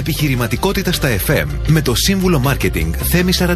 [0.00, 3.46] Επιχειρηματικότητα στα FM με το σύμβουλο Marketing Θέμη 41.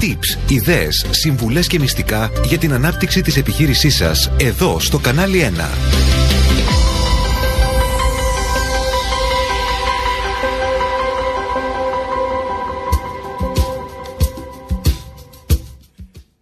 [0.00, 5.44] Tips, ιδέες, συμβουλές και μυστικά για την ανάπτυξη της επιχείρησής σας εδώ στο κανάλι 1.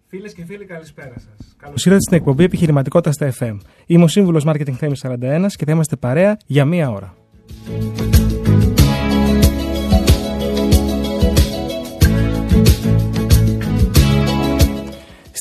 [0.06, 1.54] Φίλες και φίλοι, καλησπέρα σας.
[1.56, 3.56] Καλώ ήρθατε στην εκπομπή Επιχειρηματικότητα στα FM.
[3.86, 7.14] Είμαι ο σύμβουλος Marketing Θέμης 41 και θα είμαστε παρέα για μία ώρα.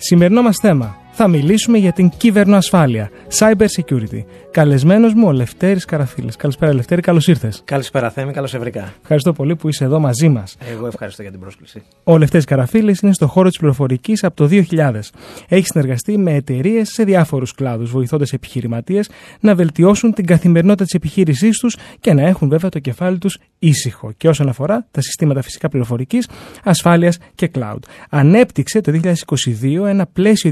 [0.09, 0.97] Σημερινό μας θέμα.
[1.19, 4.25] Θα μιλήσουμε για την κυβερνοασφάλεια, cyber security.
[4.51, 6.37] Καλεσμένος μου ο Λευτέρης Καραφίλης.
[6.37, 7.63] Καλησπέρα Λευτέρη, καλώς ήρθες.
[7.65, 8.95] Καλησπέρα Θέμη, καλώς σε βρήκα.
[9.01, 10.57] Ευχαριστώ πολύ που είσαι εδώ μαζί μας.
[10.71, 11.83] Εγώ ευχαριστώ για την πρόσκληση.
[12.05, 15.13] Ο Λευτέρης Καραφίλης είναι στο χώρο της πληροφορικής από το 2000.
[15.49, 19.11] Έχει συνεργαστεί με εταιρείες σε διάφορους κλάδους, βοηθώντας επιχειρηματίες
[19.41, 24.13] να βελτιώσουν την καθημερινότητα της επιχείρησής τους και να έχουν βέβαια το κεφάλι τους ήσυχο.
[24.17, 26.29] Και όσον αφορά τα συστήματα φυσικά πληροφορικής,
[26.65, 27.79] ασφάλειας και cloud.
[28.11, 30.51] Ανέπτυξε το 2022 ένα πλαίσιο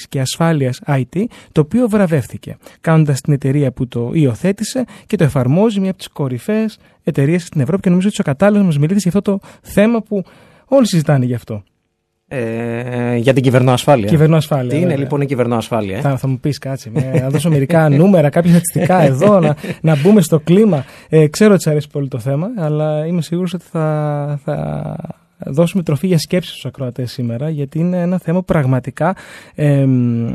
[0.00, 5.24] διαχείρισης και ασφάλειας IT, το οποίο βραβεύτηκε, κάνοντας την εταιρεία που το υιοθέτησε και το
[5.24, 7.82] εφαρμόζει μια από τις κορυφαίες εταιρείες στην Ευρώπη.
[7.82, 10.24] Και νομίζω ότι ο κατάλληλος να μας μιλήσει για αυτό το θέμα που
[10.64, 11.62] όλοι συζητάνε γι' αυτό.
[12.32, 14.08] Ε, για την κυβερνοασφάλεια.
[14.08, 14.70] Κυβερνοασφάλεια.
[14.70, 15.98] Τι είναι λοιπόν η κυβερνοασφάλεια.
[15.98, 16.90] Ε; Θα, θα μου πεις κάτσε.
[17.22, 20.84] να δώσω μερικά νούμερα, κάποια στατιστικά εδώ, να, να μπούμε στο κλίμα.
[21.08, 24.96] Ε, ξέρω ότι σα αρέσει πολύ το θέμα, αλλά είμαι σίγουρος ότι θα, θα
[25.46, 29.16] δώσουμε τροφή για σκέψη στους ακροατές σήμερα, γιατί είναι ένα θέμα που πραγματικά
[29.54, 29.86] ε,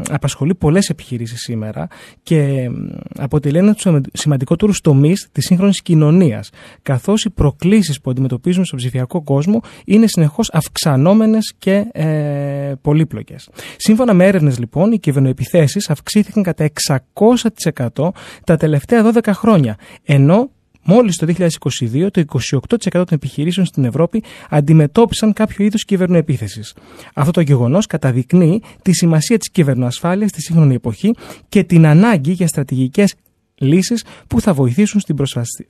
[0.10, 1.88] απασχολεί πολλές επιχειρήσεις σήμερα
[2.24, 2.70] και
[3.18, 6.50] αποτελεί ένα από τους σημαντικότερους τομείς της σύγχρονης κοινωνίας,
[6.82, 13.50] καθώς οι προκλήσεις που αντιμετωπίζουμε στον ψηφιακό κόσμο είναι συνεχώς αυξανόμενες και ε, πολύπλοκες.
[13.78, 16.70] Σύμφωνα με έρευνες λοιπόν, οι κυβερνοεπιθέσεις αυξήθηκαν κατά
[17.14, 18.10] 600%
[18.44, 20.50] τα τελευταία 12 χρόνια, ενώ
[20.88, 22.24] Μόλις το 2022, το
[22.62, 26.74] 28% των επιχειρήσεων στην Ευρώπη αντιμετώπισαν κάποιο είδους κυβερνοεπίθεσης.
[27.14, 31.16] Αυτό το γεγονός καταδεικνύει τη σημασία της κυβερνοασφάλειας στη σύγχρονη εποχή
[31.50, 33.16] και την ανάγκη για στρατηγικές
[33.58, 35.16] λύσεις που θα βοηθήσουν στην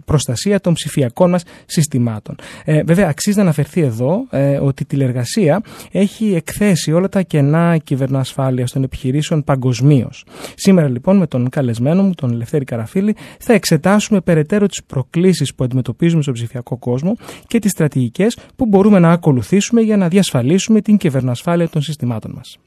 [0.06, 2.36] προστασία των ψηφιακών μας συστημάτων.
[2.66, 5.62] Ε, βέβαια, αξίζει να αναφερθεί εδώ ε, ότι η τηλεργασία
[5.92, 10.26] έχει εκθέσει όλα τα κενά κυβερνοασφάλειας των επιχειρήσεων παγκοσμίως.
[10.56, 15.64] Σήμερα λοιπόν με τον καλεσμένο μου, τον Ελευθέρη Καραφίλη, θα εξετάσουμε περαιτέρω τις προκλήσεις που
[15.64, 17.16] αντιμετωπίζουμε στον ψηφιακό κόσμο
[17.48, 22.58] και τις στρατηγικές που μπορούμε να ακολουθήσουμε για να διασφαλίσουμε την κυβερνοασφάλεια των συστημάτων μας.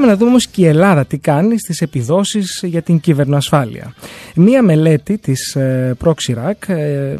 [0.00, 3.94] Πάμε να δούμε όμως και η Ελλάδα τι κάνει στις επιδόσεις για την κυβερνοασφάλεια.
[4.34, 7.14] Μία μελέτη της ε, Proxirac ε,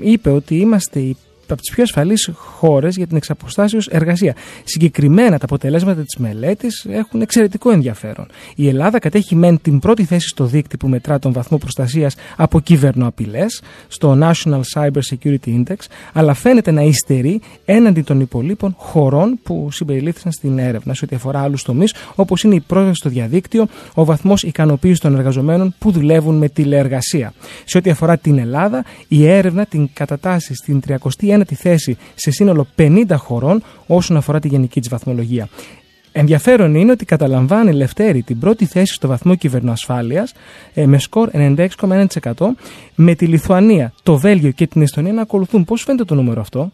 [0.00, 1.16] είπε ότι είμαστε οι
[1.52, 4.34] από τις πιο ασφαλείς χώρες για την εξαποστάσεως εργασία.
[4.64, 8.26] Συγκεκριμένα τα αποτελέσματα της μελέτης έχουν εξαιρετικό ενδιαφέρον.
[8.54, 12.60] Η Ελλάδα κατέχει μεν την πρώτη θέση στο δίκτυο που μετρά τον βαθμό προστασίας από
[12.60, 15.76] κυβερνοαπειλές, στο National Cyber Security Index,
[16.12, 21.40] αλλά φαίνεται να υστερεί έναντι των υπολείπων χωρών που συμπεριλήφθησαν στην έρευνα σε ό,τι αφορά
[21.42, 26.36] άλλους τομείς, όπως είναι η πρόσβαση στο διαδίκτυο, ο βαθμός ικανοποίησης των εργαζομένων που δουλεύουν
[26.36, 27.32] με τηλεεργασία.
[27.64, 32.66] Σε ό,τι αφορά την Ελλάδα, η έρευνα την κατατάσσει στην 31 τη θέση σε σύνολο
[32.76, 35.48] 50 χωρών όσον αφορά τη γενική της βαθμολογία.
[36.12, 40.32] Ενδιαφέρον είναι ότι καταλαμβάνει Λευτέρη την πρώτη θέση στο βαθμό κυβερνοασφάλειας
[40.74, 42.06] ε, με σκορ 96,1%
[42.94, 45.64] με τη Λιθουανία, το Βέλγιο και την Εστονία να ακολουθούν.
[45.64, 46.72] Πώς φαίνεται το νούμερο αυτό;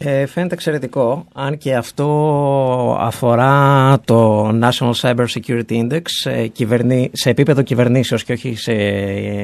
[0.00, 2.06] Ε, φαίνεται εξαιρετικό, αν και αυτό
[3.00, 8.72] αφορά το National Cyber Security Index σε, κυβερνή, σε επίπεδο κυβερνήσεως και όχι σε,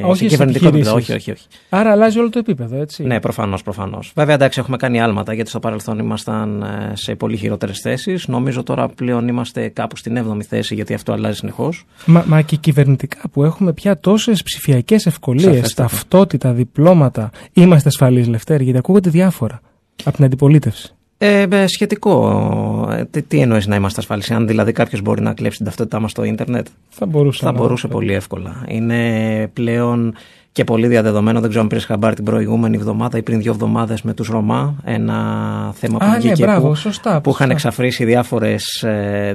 [0.05, 0.95] όχι σε κυβερνητικό επίπεδο.
[0.95, 1.47] Όχι, όχι, όχι.
[1.69, 3.05] Άρα αλλάζει όλο το επίπεδο, έτσι.
[3.05, 4.13] Ναι, προφανώς, προφανώς.
[4.15, 8.29] Βέβαια, εντάξει, έχουμε κάνει άλματα γιατί στο παρελθόν ήμασταν ε, σε πολύ χειρότερες θέσεις.
[8.29, 11.85] Νομίζω τώρα πλέον είμαστε κάπου στην 7η θέση γιατί αυτό αλλάζει συνεχώς.
[12.05, 17.31] Μα, μα και κυβερνητικά που έχουμε πια τόσες ψηφιακές ευκολίες, ταυτότητα, διπλώματα.
[17.53, 19.61] Είμαστε ασφαλείς, Λευτέρη, γιατί ακούγονται διάφορα
[20.05, 20.95] από την αντιπολίτευση.
[21.19, 22.89] Ε, ε σχετικό.
[22.93, 26.01] Ε, τι, τι εννοείς να είμαστε ασφαλείς, αν δηλαδή κάποιος μπορεί να κλέψει την ταυτότητά
[26.01, 27.45] μας στο ίντερνετ; Θα μπορούσε.
[27.45, 28.65] Θα μπορούσε πολύ εύκολα.
[28.69, 30.15] Είναι πλέον
[30.53, 31.41] και πολύ διαδεδομένο.
[31.41, 34.75] Δεν ξέρω αν πήρες χαμπάρ την προηγούμενη εβδομάδα ή πριν δύο εβδομάδες με τους Ρωμά.
[34.85, 35.15] Ένα
[35.77, 38.05] θέμα που Α, βγήκε ναι, μπράβο, που, σωστά, που είχαν εξαφρίσει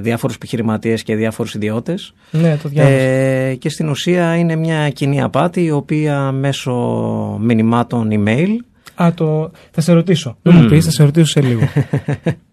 [0.00, 2.14] διάφορους επιχειρηματίες και διάφορους ιδιώτες.
[2.30, 2.94] Ναι, το διάβασα.
[2.94, 6.72] Ε, και στην ουσία είναι μια κοινή απάτη η οποία μέσω
[7.40, 8.56] μηνυμάτων email
[9.02, 9.50] Α, το...
[9.70, 10.36] θα σε ρωτήσω.
[10.42, 11.60] Δεν μου πεις, θα σε ρωτήσω σε λίγο.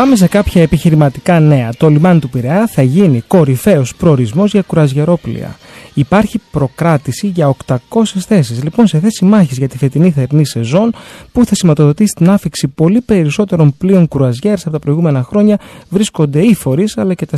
[0.00, 1.70] Πάμε σε κάποια επιχειρηματικά νέα.
[1.76, 5.56] Το λιμάνι του Πειραιά θα γίνει κορυφαίος προορισμός για κουραζιερόπλια
[5.94, 8.62] υπάρχει προκράτηση για 800 θέσεις.
[8.62, 10.94] Λοιπόν, σε θέση μάχης για τη φετινή θερινή σεζόν,
[11.32, 16.54] που θα σηματοδοτήσει την άφηξη πολύ περισσότερων πλοίων κρουαζιέρς από τα προηγούμενα χρόνια, βρίσκονται οι
[16.54, 17.36] φορείς αλλά και τα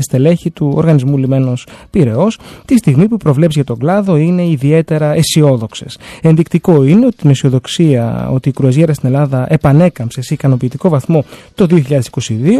[0.00, 5.12] στελέχη του Οργανισμού Λιμένος Πυραιός, τη στιγμή που οι προβλέψει για τον κλάδο είναι ιδιαίτερα
[5.12, 5.98] αισιόδοξες.
[6.22, 11.24] Ενδεικτικό είναι ότι την αισιοδοξία ότι η κρουαζιέρα στην Ελλάδα επανέκαμψε σε ικανοποιητικό βαθμό
[11.54, 12.00] το 2021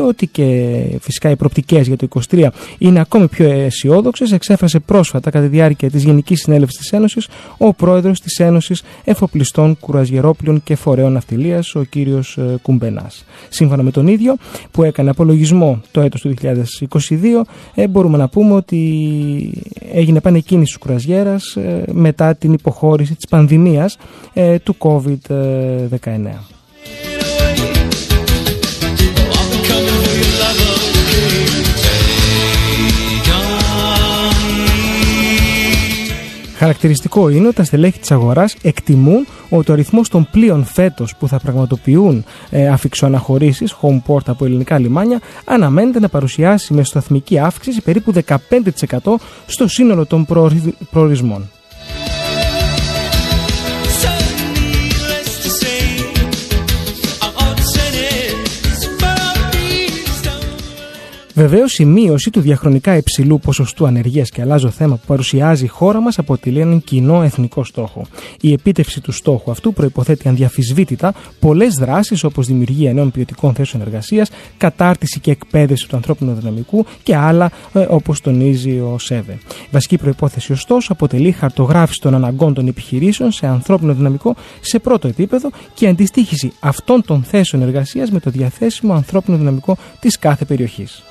[0.07, 2.47] ότι και φυσικά οι προπτικές για το 2023
[2.79, 7.29] είναι ακόμη πιο αισιόδοξες, εξέφρασε πρόσφατα κατά τη διάρκεια της Γενικής Συνέλευσης της Ένωσης
[7.59, 13.25] ο πρόεδρος της Ένωσης Εφοπλιστών Κουραζιερόπλων και Φορέων Ναυτιλίας, ο κύριος ε, Κουμπενάς.
[13.49, 14.37] Σύμφωνα με τον ίδιο
[14.71, 16.47] που έκανε απολογισμό το έτος του 2022
[17.75, 19.53] ε, μπορούμε να πούμε ότι
[19.93, 23.97] έγινε επανεκκίνηση του κουραζιέρας ε, μετά την υποχώρηση της πανδημίας
[24.33, 26.56] ε, του COVID-19.
[36.57, 41.29] Χαρακτηριστικό είναι ότι τα στελέχη της αγοράς εκτιμούν ότι ο αριθμός των πλοίων φέτος που
[41.29, 47.81] θα πραγματοποιούν ε, αφιξοαναχωρήσει, home port από ελληνικά λιμάνια, αναμένεται να παρουσιάσει με σταθμική αύξηση
[47.81, 49.15] περίπου 15%
[49.47, 50.27] στο σύνολο των
[50.91, 51.51] προορισμών.
[61.37, 66.01] Βεβαίως, η μείωση του διαχρονικά υψηλού ποσοστού ανεργίας και αλλάζω θέμα που παρουσιάζει η χώρα
[66.01, 68.07] μας αποτελεί έναν κοινό εθνικό στόχο.
[68.41, 74.31] Η επίτευξη του στόχου αυτού προποθέτει ανδιαφυσβήτητα πολλές δράσεις όπως δημιουργία νέων ποιοτικών θέσεων εργασίας,
[74.57, 79.33] κατάρτιση και εκπαίδευση του ανθρώπινου δυναμικού και άλλα ε, όπως τονίζει ο ΣΕΒΕ.
[79.49, 85.09] Η βασική προπόθεση, ωστόσο, αποτελεί χαρτογράφηση των αναγκών των επιχειρήσεων σε ανθρώπινο δυναμικό σε πρώτο
[85.09, 90.45] επίπεδο και η αντιστοίχηση αυτών των θέσεων εργασίας με το διαθέσιμο ανθρώπινο δυναμικό της κάθε
[90.45, 91.03] περιοχής.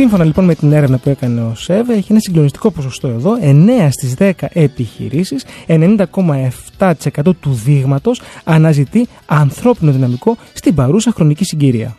[0.00, 3.38] Σύμφωνα λοιπόν με την έρευνα που έκανε ο ΣΕΒ, έχει ένα συγκλονιστικό ποσοστό εδώ.
[3.42, 11.96] 9 στις 10 επιχειρήσεις, 90,7% του δείγματος αναζητεί ανθρώπινο δυναμικό στην παρούσα χρονική συγκυρία.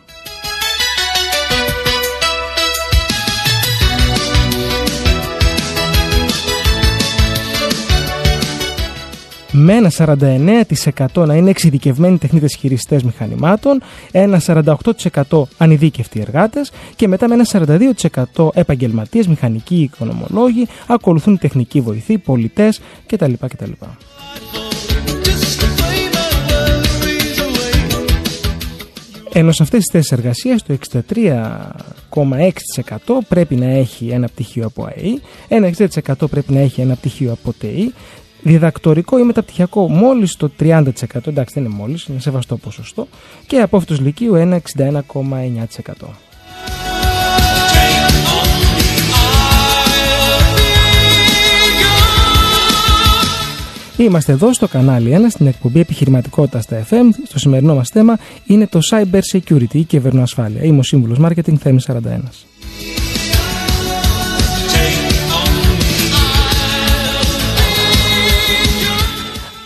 [9.52, 13.82] Με ένα 49% να είναι εξειδικευμένοι τεχνίτες χειριστές μηχανημάτων,
[14.12, 17.46] ένα 48% ανειδίκευτοι εργάτες και μετά με ένα
[18.34, 23.32] 42% επαγγελματίες, μηχανικοί οικονομολόγοι, ακολουθούν τεχνικοί βοηθοί, πολιτές κτλ.
[23.40, 23.70] κτλ.
[29.34, 35.20] Ενώ σε αυτές τις θέσεις εργασίας το 63,6% πρέπει να έχει ένα πτυχίο από ΑΕΗ,
[35.48, 37.92] ένα 60% πρέπει να έχει ένα πτυχίο από ΤΕΗ,
[38.42, 40.82] Διδακτορικό ή μεταπτυχιακό μόλις το 30%,
[41.24, 43.08] εντάξει δεν είναι μόλις, είναι σεβαστό ποσοστό,
[43.46, 46.08] και απόφυτο λυκείου ένα 61,9%.
[53.96, 57.08] Είμαστε εδώ στο κανάλι 1 στην εκπομπή Επιχειρηματικότητα στα FM.
[57.26, 60.62] Στο σημερινό μας θέμα είναι το Cyber Security ή κυβερνοασφάλεια.
[60.62, 62.46] Είμαι ο σύμβουλος Marketing Θέμης 41.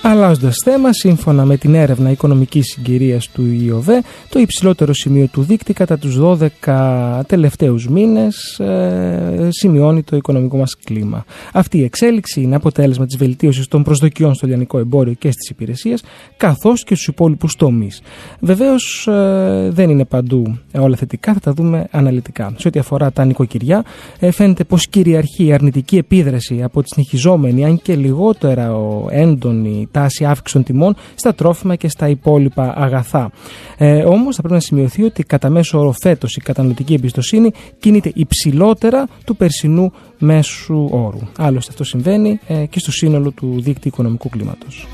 [0.08, 5.72] Αλλάζοντας θέμα, σύμφωνα με την έρευνα οικονομικής συγκυρίας του ΙΟΒΕ, το υψηλότερο σημείο του δείκτη
[5.72, 11.24] κατά τους 12 τελευταίους μήνες ε, σημειώνει το οικονομικό μας κλίμα.
[11.52, 16.02] Αυτή η εξέλιξη είναι αποτέλεσμα της βελτίωσης των προσδοκιών στο λιανικό εμπόριο και στις υπηρεσίες,
[16.36, 18.02] καθώς και στους υπόλοιπους τομείς.
[18.40, 22.54] Βεβαίως ε, δεν είναι παντού όλα θετικά, θα τα δούμε αναλυτικά.
[22.56, 23.84] Σε ό,τι αφορά τα νοικοκυριά,
[24.18, 28.76] ε, φαίνεται πως κυριαρχεί η αρνητική επίδραση από τη συνεχιζόμενη, αν και λιγότερα
[29.10, 33.30] έντονη τάση αύξησης των τιμών στα τρόφιμα και στα υπόλοιπα αγαθά.
[33.76, 38.10] Ε, Όμως θα πρέπει να σημειωθεί ότι κατά μέσο όρο φέτος η καταναλωτική εμπιστοσύνη κινείται
[38.14, 41.18] υψηλότερα του περσινού μέσου όρου.
[41.38, 44.86] Άλλωστε αυτό συμβαίνει ε, και στο σύνολο του δίκτυου οικονομικού κλίματος.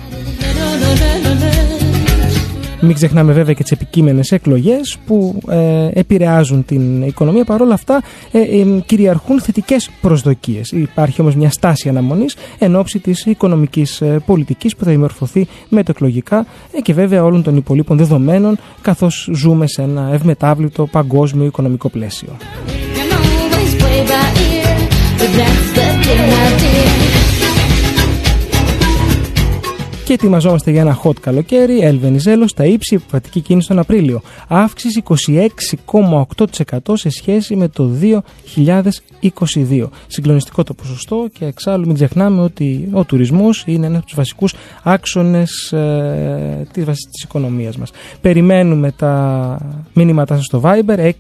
[2.84, 7.44] Μην ξεχνάμε βέβαια και τις επικείμενες εκλογές που ε, επηρεάζουν την οικονομία.
[7.44, 10.70] Παρ' όλα αυτά ε, ε, κυριαρχούν θετικές προσδοκίες.
[10.70, 15.82] Υπάρχει όμως μια στάση αναμονής εν ώψη της οικονομικής ε, πολιτικής που θα δημορφωθεί με
[15.82, 21.46] το εκλογικά ε, και βέβαια όλων των υπολείπων δεδομένων καθώς ζούμε σε ένα ευμετάβλητο παγκόσμιο
[21.46, 22.36] οικονομικό πλαίσιο.
[30.12, 31.80] Και ετοιμαζόμαστε για ένα hot καλοκαίρι.
[31.80, 34.22] Ελβενιζέλο στα ύψη επιβατική κίνηση τον Απρίλιο.
[34.48, 35.02] Αύξηση
[35.86, 37.90] 26,8% σε σχέση με το
[39.68, 39.88] 2022.
[40.06, 44.54] Συγκλονιστικό το ποσοστό και εξάλλου μην ξεχνάμε ότι ο τουρισμός είναι ένας από τους βασικούς
[44.82, 47.90] άξονες ε, της οικονομίας μας.
[48.20, 49.58] Περιμένουμε τα
[49.92, 51.10] μήνυματά σας στο Viber 6951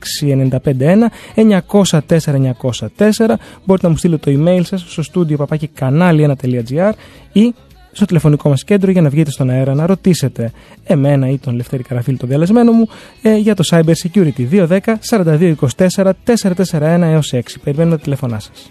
[1.70, 3.34] 904 904.
[3.64, 6.92] Μπορείτε να μου στείλετε το email σας στο studio παπάκι κανάλι1.gr
[7.32, 7.54] ή
[7.92, 10.52] στο τηλεφωνικό μας κέντρο για να βγείτε στον αέρα να ρωτήσετε
[10.84, 12.88] εμένα ή τον Λευτέρη Καραφίλη, τον διαλεσμένο μου,
[13.22, 17.40] ε, για το Cyber Security 210 4224 441 έως 6.
[17.64, 18.70] Περιμένουμε τα τηλέφωνά σας.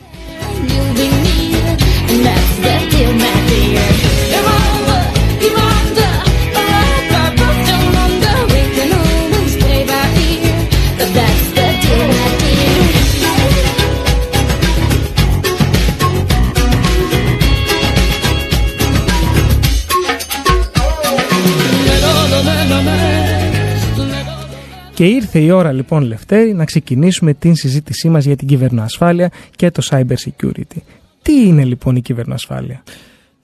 [25.01, 29.71] Και ήρθε η ώρα λοιπόν Λευτέρη να ξεκινήσουμε την συζήτησή μας για την κυβερνοασφάλεια και
[29.71, 30.77] το cyber security.
[31.21, 32.83] Τι είναι λοιπόν η κυβερνοασφάλεια;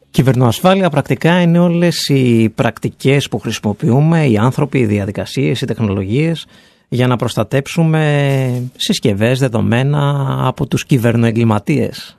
[0.10, 6.46] Κυβερνοασφάλεια πρακτικά είναι όλες οι πρακτικές που χρησιμοποιούμε, οι άνθρωποι, οι διαδικασίες, οι τεχνολογίες
[6.88, 12.17] για να προστατέψουμε συσκευές, δεδομένα από τους κυβερνοεγκληματίες.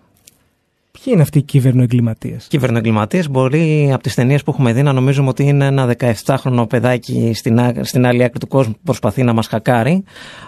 [1.08, 5.28] Ποιοι είναι αυτοί οι κυβερνοεγκληματίες; Κυβερνοεγκληματίες μπορεί από τις ταινίες που έχουμε δει να νομίζουμε
[5.28, 9.46] ότι είναι ένα 17χρονο παιδάκι στην, στην άλλη άκρη του κόσμου που προσπαθεί να μας
[9.46, 10.04] χακάρει.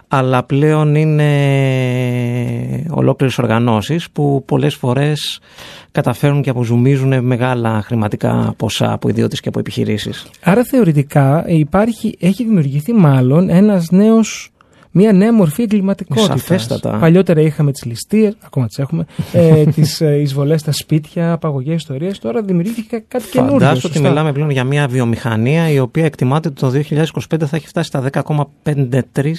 [0.08, 1.26] Αλλά πλέον είναι
[2.90, 5.40] ολόκληρες οργανώσεις που πολλές φορές
[5.90, 10.30] καταφέρουν και αποζουμίζουν μεγάλα χρηματικά ποσά από ιδιώτες και από επιχειρήσεις.
[10.42, 14.50] Άρα θεωρητικά υπάρχει, έχει δημιουργηθεί μάλλον ένας νέος
[14.90, 16.40] μια νέα μορφή εγκληματικότητας.
[16.40, 16.98] Σαφέστατα.
[16.98, 22.10] Παλιότερα είχαμε τις ληστείες, ακόμα τις έχουμε, ε, τις ε, εισβολές στα σπίτια, απαγωγές ιστορίε.
[22.20, 23.58] Τώρα δημιουργήθηκε κάτι καινούργιο.
[23.58, 26.96] Φαντάζομαι ότι μιλάμε πλέον για μια βιομηχανία η οποία εκτιμάται ότι το
[27.30, 29.32] 2025 θα έχει φτάσει στα 10,53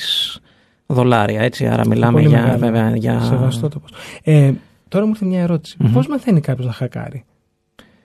[0.85, 1.41] δολάρια.
[1.41, 3.21] Έτσι, άρα μιλάμε για, βέβαια, για.
[3.21, 3.81] Σεβαστό το
[4.23, 4.51] ε,
[4.87, 5.77] τώρα μου ήρθε μια ερώτηση.
[5.79, 5.89] Mm-hmm.
[5.93, 7.25] Πώς μαθαίνει κάποιος να χακάρει;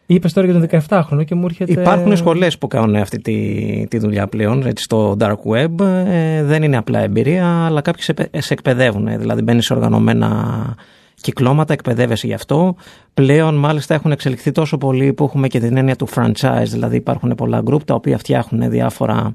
[0.06, 1.72] Είπες τώρα για τον 17χρονο και μου έρχεται.
[1.72, 5.86] Υπάρχουν σχολές που κάνουν αυτή τη, τη δουλειά πλέον έτσι, στο dark web.
[6.06, 9.18] Ε, δεν είναι απλά εμπειρία, αλλά κάποιοι σε, σε εκπαιδεύουν.
[9.18, 10.74] Δηλαδή, μπαίνεις σε οργανωμένα
[11.20, 12.76] κυκλώματα, εκπαιδεύεσαι γι' αυτό.
[13.14, 16.66] Πλέον, μάλιστα, έχουν εξελιχθεί τόσο πολύ που έχουμε και την έννοια του franchise.
[16.66, 19.34] Δηλαδή, υπάρχουν πολλά group τα οποία φτιάχνουν διάφορα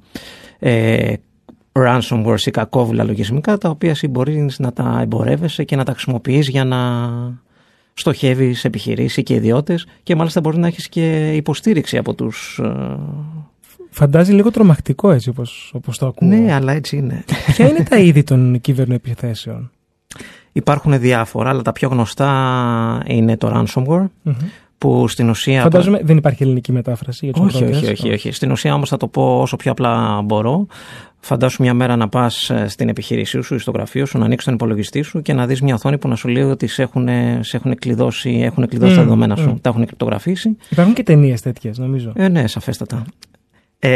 [0.60, 1.14] ε,
[1.72, 6.66] ransomware ή κακόβουλα λογισμικά, τα οποία μπορείς να τα εμπορεύεσαι και να τα χρησιμοποιείς για
[6.66, 6.80] να
[7.94, 12.60] στοχεύει σε επιχειρήσεις και ιδιώτες και μάλιστα μπορεί να έχεις και υποστήριξη από τους.
[12.64, 12.98] Ε,
[13.94, 16.30] Φαντάζει λίγο τρομακτικό έτσι όπως, όπως το ακούω.
[16.30, 17.24] Ναι, αλλά έτσι είναι.
[17.56, 19.72] Ποια είναι τα είδη των κυβερνοεπιθέσεων;
[20.52, 24.34] Υπάρχουν διάφορα, αλλά τα πιο γνωστά είναι το ransomware,
[24.78, 25.62] που στην ουσία...
[25.62, 28.32] Φαντάζομαι δεν υπάρχει ελληνική μετάφραση για όχι, όχι, όχι, όχι.
[28.32, 30.68] Στην ουσία όμως θα το πω όσο πιο απλά μπορώ.
[31.24, 34.46] Φαντάσου μια μέρα να πας ε, στην επιχείρησή σου ή στο γραφείο σου, να ανοίξεις
[34.46, 37.08] τον υπολογιστή σου και να δεις μια οθόνη που να σου λέει ότι σε έχουν,
[37.40, 40.58] σε έχουν κλειδώσει, έχουν κλειδώσει mm, τα δεδομένα σου, τα έχουν κρυπτογραφήσει.
[40.70, 42.12] Υπάρχουν και ταινίες τέτοιες, νομίζω.
[42.16, 43.06] Ε, ναι, σαφέστατα.
[43.84, 43.92] Ε,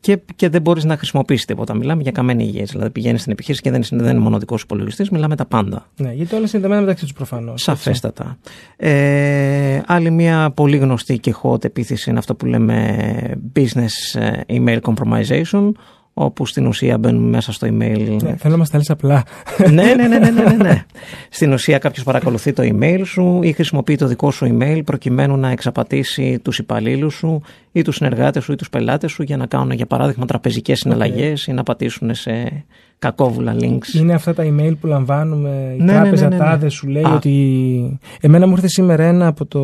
[0.00, 1.74] και, και δεν μπορείς να χρησιμοποιήσεις τίποτα.
[1.74, 2.64] Μιλάμε για καμένη υγεία.
[2.64, 5.86] Δηλαδή πηγαίνεις στην επιχείρηση και δεν είναι, δεν είναι μονοδικό υπολογιστής, μιλάμε τα πάντα.
[5.96, 7.62] Ναι, γιατί όλα συνδεμένα μεταξύ τους προφανώς.
[7.62, 8.38] Σαφέστατα.
[8.76, 12.96] Ε, άλλη μια πολύ γνωστή και hot επίθεση είναι αυτό που λέμε
[13.56, 15.72] business ε, email compromisation
[16.14, 18.16] όπου στην ουσία μπαίνουν μέσα στο email.
[18.22, 19.22] Ναι, θέλω να μας τα λες απλά.
[19.58, 20.84] ναι, ναι, ναι, ναι, ναι, ναι.
[21.30, 25.50] Στην ουσία κάποιος παρακολουθεί το email σου ή χρησιμοποιεί το δικό σου email προκειμένου να
[25.50, 27.40] εξαπατήσει τους υπαλλήλους σου
[27.72, 31.46] ή τους συνεργάτες σου ή τους πελάτες σου για να κάνουν για παράδειγμα τραπεζικές συναλλαγές
[31.46, 32.64] ή να πατήσουν σε
[32.98, 33.94] κακόβουλα links.
[33.94, 37.04] Είναι αυτά τα email που λαμβάνουμε, η ναι, τράπεζα ναι, ναι, ναι, τάδες σου λέει
[37.04, 37.98] ότι.
[38.20, 39.60] Εμένα μου ήρθε σήμερα ένα από, το...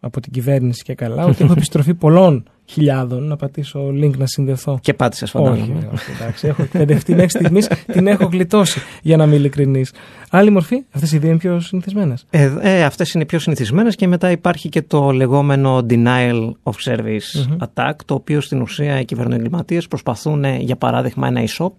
[0.00, 4.78] από την κυβέρνηση και καλά ότι έχω επιστροφή πολλών χιλιάδων να πατήσω link να συνδεθώ.
[4.82, 5.76] Και πάτησες φαντάζομαι.
[5.76, 9.92] Όχι, όχι, εντάξει, έχω εκπαιδευτεί μέχρι στιγμής, την έχω γλιτώσει για να είμαι ειλικρινής.
[10.30, 12.26] Άλλη μορφή, αυτές οι δύο είναι πιο συνηθισμένες.
[12.30, 17.58] Ε, ε, αυτές είναι πιο συνηθισμένες και μετά υπάρχει και το λεγόμενο denial of service
[17.58, 21.72] attack, το οποίο στην ουσία οι κυβερνοεγκληματίες προσπαθούν, για παράδειγμα, ένα e-shop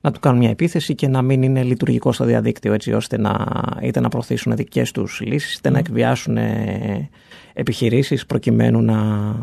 [0.00, 3.46] να του κάνουν μια επίθεση και να μην είναι λειτουργικό στο διαδίκτυο έτσι ώστε να
[3.82, 6.36] είτε να προωθήσουν δικές τους λύσεις είτε να εκβιάσουν
[7.58, 8.96] επιχειρήσεις προκειμένου να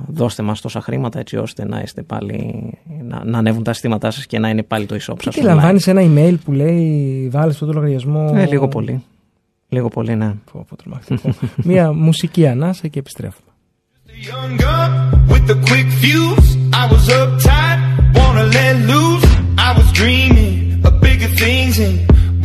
[0.07, 2.69] δώστε μας τόσα χρήματα έτσι ώστε να είστε πάλι
[3.01, 5.35] να, να ανέβουν τα αισθήματά σας και να είναι πάλι το e-shop σας.
[5.35, 8.31] Και λαμβάνεις ένα email που λέει βάλε αυτό το λογαριασμό.
[8.35, 9.03] Ε, λίγο πολύ.
[9.69, 10.33] Λίγο πολύ, ναι.
[10.51, 10.99] Πω, πω,
[11.55, 13.49] Μια μουσική ανάσα και επιστρέφουμε.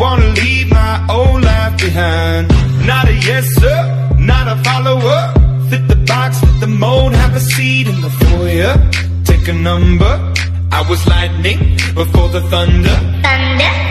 [0.02, 2.44] Wanna leave my old life behind.
[2.88, 3.78] Not a yes sir,
[4.30, 5.39] not a follower.
[5.70, 8.74] Fit the box, fit the mold, have a seat in the foyer.
[9.22, 10.12] Take a number.
[10.72, 12.88] I was lightning before the thunder.
[12.88, 13.89] Thunder, thunder,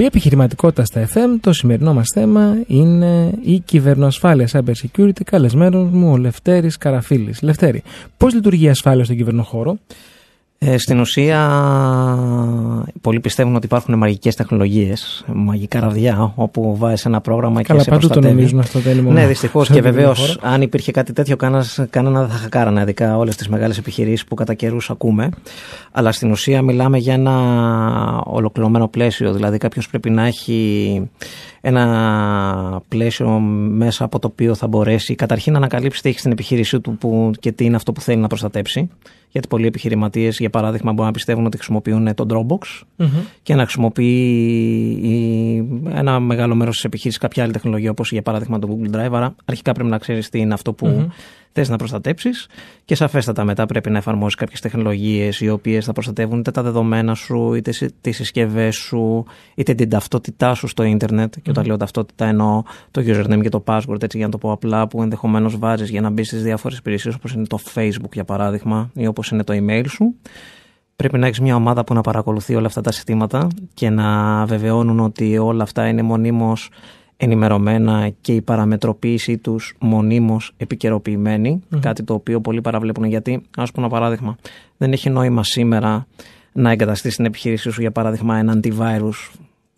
[0.00, 1.38] Εκπομπή επιχειρηματικότητα στα FM.
[1.40, 5.22] Το σημερινό μας θέμα είναι η κυβερνοασφάλεια cyber security.
[5.24, 7.42] Καλεσμένος μου ο Λευτέρης Καραφίλης.
[7.42, 7.82] Λευτέρη,
[8.16, 9.78] πώς λειτουργεί η ασφάλεια στον κυβερνοχώρο,
[10.60, 11.38] Ε, στην ουσία,
[13.00, 17.90] πολλοί πιστεύουν ότι υπάρχουν μαγικές τεχνολογίες, μαγικά ραβδιά, όπου βάζεις ένα πρόγραμμα Καλά, και σε
[17.90, 18.34] παντού το προστατεύει.
[18.34, 19.12] νομίζουν αυτό το έλλειμμα.
[19.12, 19.66] Ναι, δυστυχώς.
[19.66, 20.52] σε Και αυτό το βεβαίως, χώρο.
[20.54, 24.34] αν υπήρχε κάτι τέτοιο, κανένας- κανένα δεν θα χακάρανε ειδικά όλες τις μεγάλες επιχειρήσεις που
[24.34, 25.28] κατά καιρούς ακούμε.
[25.92, 27.32] Αλλά στην ουσία μιλάμε για ένα
[28.24, 29.32] ολοκληρωμένο πλαίσιο.
[29.32, 31.10] Δηλαδή, κάποιος πρέπει να έχει
[31.60, 33.28] ένα πλαίσιο
[33.70, 37.30] μέσα από το οποίο θα μπορέσει καταρχήν να ανακαλύψει τι έχει στην επιχείρησή του που,
[37.40, 38.88] και τι είναι αυτό που θέλει να προστατέψει.
[39.30, 43.08] Γιατί πολλοί επιχειρηματίες, για παράδειγμα, μπορούν να πιστεύουν ότι χρησιμοποιούν το Dropbox Μμμ.
[43.42, 44.04] και να χρησιμοποιεί
[45.02, 49.12] η- ένα μεγάλο μέρος της επιχείρησης κάποια άλλη τεχνολογία, όπως για παράδειγμα το Google Drive.
[49.12, 51.06] Άρα, αρχικά πρέπει να ξέρεις τι είναι αυτό που Μμμ.
[51.52, 52.46] Θες να προστατέψεις
[52.84, 57.14] και σαφέστατα μετά πρέπει να εφαρμόσεις κάποιες τεχνολογίες οι οποίες θα προστατεύουν είτε τα δεδομένα
[57.14, 61.34] σου, είτε τις συσκευές σου, είτε την ταυτότητά σου στο ίντερνετ.
[61.42, 64.52] Και όταν λέω ταυτότητα εννοώ το username και το password, έτσι για να το πω
[64.52, 68.24] απλά, που ενδεχομένως βάζεις για να μπεις στις διάφορες υπηρεσίες όπως είναι το Facebook για
[68.24, 70.14] παράδειγμα ή όπως είναι το email σου.
[70.96, 75.00] Πρέπει να έχεις μια ομάδα που να παρακολουθεί όλα αυτά τα συστήματα και να βεβαιώνουν
[75.00, 76.70] ότι όλα αυτά είναι μονίμως
[77.20, 83.86] ενημερωμένα και η παραμετροποίησή τους μονίμως επικαιροποιημένη, κάτι το οποίο πολλοί παραβλέπουν γιατί, ας πούμε
[83.86, 84.36] ένα παράδειγμα,
[84.76, 86.06] δεν έχει νόημα σήμερα
[86.52, 89.30] να εγκαταστήσει την επιχείρησή σου για παράδειγμα ένα antivirus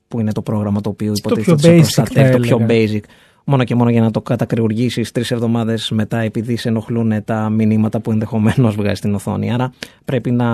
[0.08, 2.58] που είναι το πρόγραμμα το οποίο υποτίθεται πιο ότι σε basic, προστατεύει, θα το πιο
[2.60, 3.00] έλεγα.
[3.00, 3.04] basic
[3.44, 8.00] μόνο και μόνο για να το κατακριουργήσει τρεις εβδομάδες μετά, επειδή σε ενοχλούν τα μηνύματα
[8.00, 9.52] που ενδεχομένως βγάζει στην οθόνη.
[9.52, 9.72] Άρα
[10.04, 10.48] πρέπει να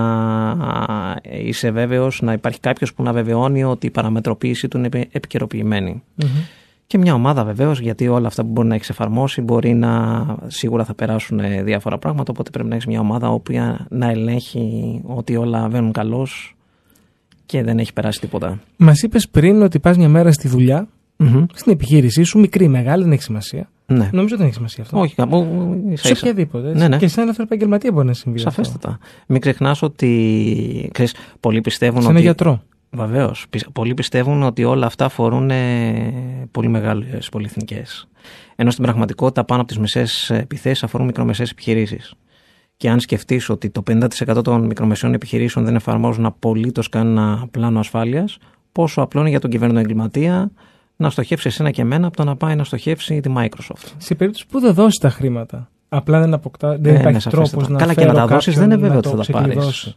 [1.45, 6.03] είσαι βέβαιος να υπάρχει κάποιος που να βεβαιώνει ότι η παραμετροποίηση του είναι επι- επικαιροποιημένη.
[6.15, 6.29] Μμμ.
[6.87, 10.85] Και μια ομάδα βεβαίως, γιατί όλα αυτά που μπορεί να έχεις εφαρμόσει μπορεί να σίγουρα
[10.85, 12.33] θα περάσουν ε, διάφορα πράγματα.
[12.33, 16.57] Οπότε πρέπει να έχεις μια ομάδα οποία να ελέγχει ότι όλα βαίνουν καλώς
[17.47, 18.61] και δεν έχει περάσει τίποτα.
[18.77, 20.89] Μας είπες πριν ότι πας μια μέρα στη δουλειά,
[21.55, 23.69] στην επιχείρησή σου, μικρή, μεγάλη, δεν έχει σημασία.
[23.87, 24.09] Ναι.
[24.13, 25.01] Νομίζω δεν έχει σημασία αυτό.
[25.01, 25.37] Όχι, κάπου
[25.91, 26.21] ίσα Σε ίσα.
[26.23, 26.69] οποιαδήποτε.
[26.69, 26.81] έτσι.
[26.83, 26.97] Ναι, ναι.
[26.97, 28.39] Και σε ένα ελεύθερο επαγγελματία μπορεί να συμβεί.
[28.39, 28.51] αυτό.
[28.51, 28.99] Σαφέστατα.
[29.27, 30.89] Μην ξεχνάς ότι.
[30.93, 32.25] Ξέρεις, πολλοί πιστεύουν Σε ένα ότι.
[32.25, 32.63] γιατρό.
[32.97, 33.47] Βεβαίως.
[33.73, 38.09] Πολλοί πιστεύουν ότι όλα αυτά αφορούν ε, πολύ μεγάλες πολυεθνικές.
[38.57, 42.15] Ενώ στην πραγματικότητα πάνω από τις μισέ επιθέσεις αφορούν μικρομεσαίες επιχειρήσεις.
[42.77, 48.39] Και αν σκεφτείς ότι το 50% των μικρομεσαίων επιχειρήσεων δεν εφαρμόζουν απολύτως κανένα πλάνο ασφάλειας,
[48.73, 50.51] πόσο απλό είναι για τον κυβέρνο εγκληματία
[50.97, 53.93] να στοχεύσει εσένα και εμένα από το να πάει να στοχεύσει τη Microsoft.
[53.97, 57.51] Σε περίπτωση που δεν δώσει τα χρήματα, απλά δεν, αποκτά, δεν Ε, ναι, υπάρχει σαφέστατα.
[57.51, 59.25] τρόπος να Καλά, και φέρω να τα δώσεις κάποιον δεν είναι βέβαιο να ότι το
[59.25, 59.97] θα τα πάρεις.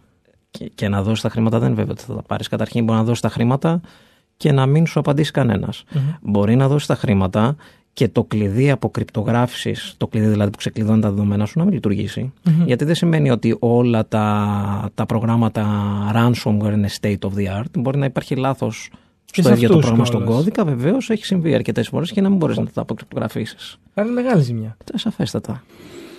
[0.52, 0.76] Ξεκλειδώσει.
[0.76, 2.48] Και, και να δώσεις τα χρήματα δεν είναι βέβαιο ότι θα τα πάρεις.
[2.48, 3.82] Καταρχήν μπορεί να δώσεις τα χρήματα
[4.38, 5.84] και να μην σου απαντήσει κανένας.
[6.22, 7.56] Μπορεί να δώσεις τα χρήματα
[7.94, 12.34] και το κλειδί αποκρυπτογράφησης, το κλειδί δηλαδή που ξεκλειδώνει τα δεδομένα σου, να μην λειτουργησει
[12.66, 15.66] Γιατί δεν σημαίνει ότι όλα τα, τα προγράμματα
[16.16, 17.80] ransomware είναι state of the art.
[17.80, 18.92] Μπορεί να υπάρχει λάθος
[19.26, 20.38] Και στο σε ίδιο το αυτούς πρόγραμμα στον κιόλας.
[20.38, 20.66] κώδικα.
[20.66, 23.78] Βεβαίως έχει συμβεί αρκετές φορές και να μην μπορείς να τα αποκρυπτογραφήσεις.
[23.94, 24.78] Άρα είναι μεγάλη ζημιά.
[24.94, 25.64] Ε, Σαφέστατα.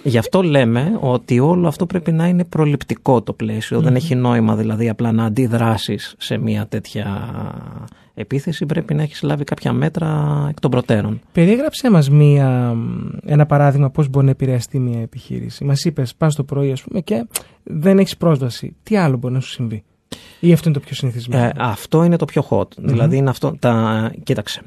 [0.02, 3.80] Γι' αυτό λέμε ότι όλο αυτό πρέπει να είναι προληπτικό το πλαίσιο.
[3.80, 7.06] Δεν έχει νόημα δηλαδή απλά να αντιδράσεις σε μια τέτοια
[8.14, 8.66] επίθεση.
[8.66, 11.20] Πρέπει να έχεις λάβει κάποια μέτρα εκ των προτέρων.
[11.32, 12.10] Περιέγραψέ μας
[13.24, 15.64] ένα παράδειγμα πώς μπορεί να επηρεαστεί μια επιχείρηση.
[15.64, 17.26] Μας είπες, πας το πρωί, ας πούμε, και
[17.62, 18.76] δεν έχεις πρόσβαση.
[18.82, 19.82] Τι άλλο μπορεί να σου συμβεί;
[20.40, 22.68] Ή αυτό είναι το πιο συνηθισμένο; Ε, αυτό είναι το πιο hot.
[22.76, 23.56] Δηλαδή είναι αυτό.
[23.58, 24.12] Τα...
[24.22, 24.60] Κοίταξε.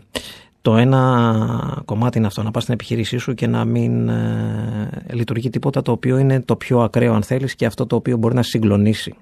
[0.63, 5.49] Το ένα κομμάτι είναι αυτό, να πας στην επιχείρησή σου και να μην ε, λειτουργεί
[5.49, 8.41] τίποτα το οποίο είναι το πιο ακραίο αν θέλεις και αυτό το οποίο μπορεί να
[8.43, 9.13] σε συγκλονίσει.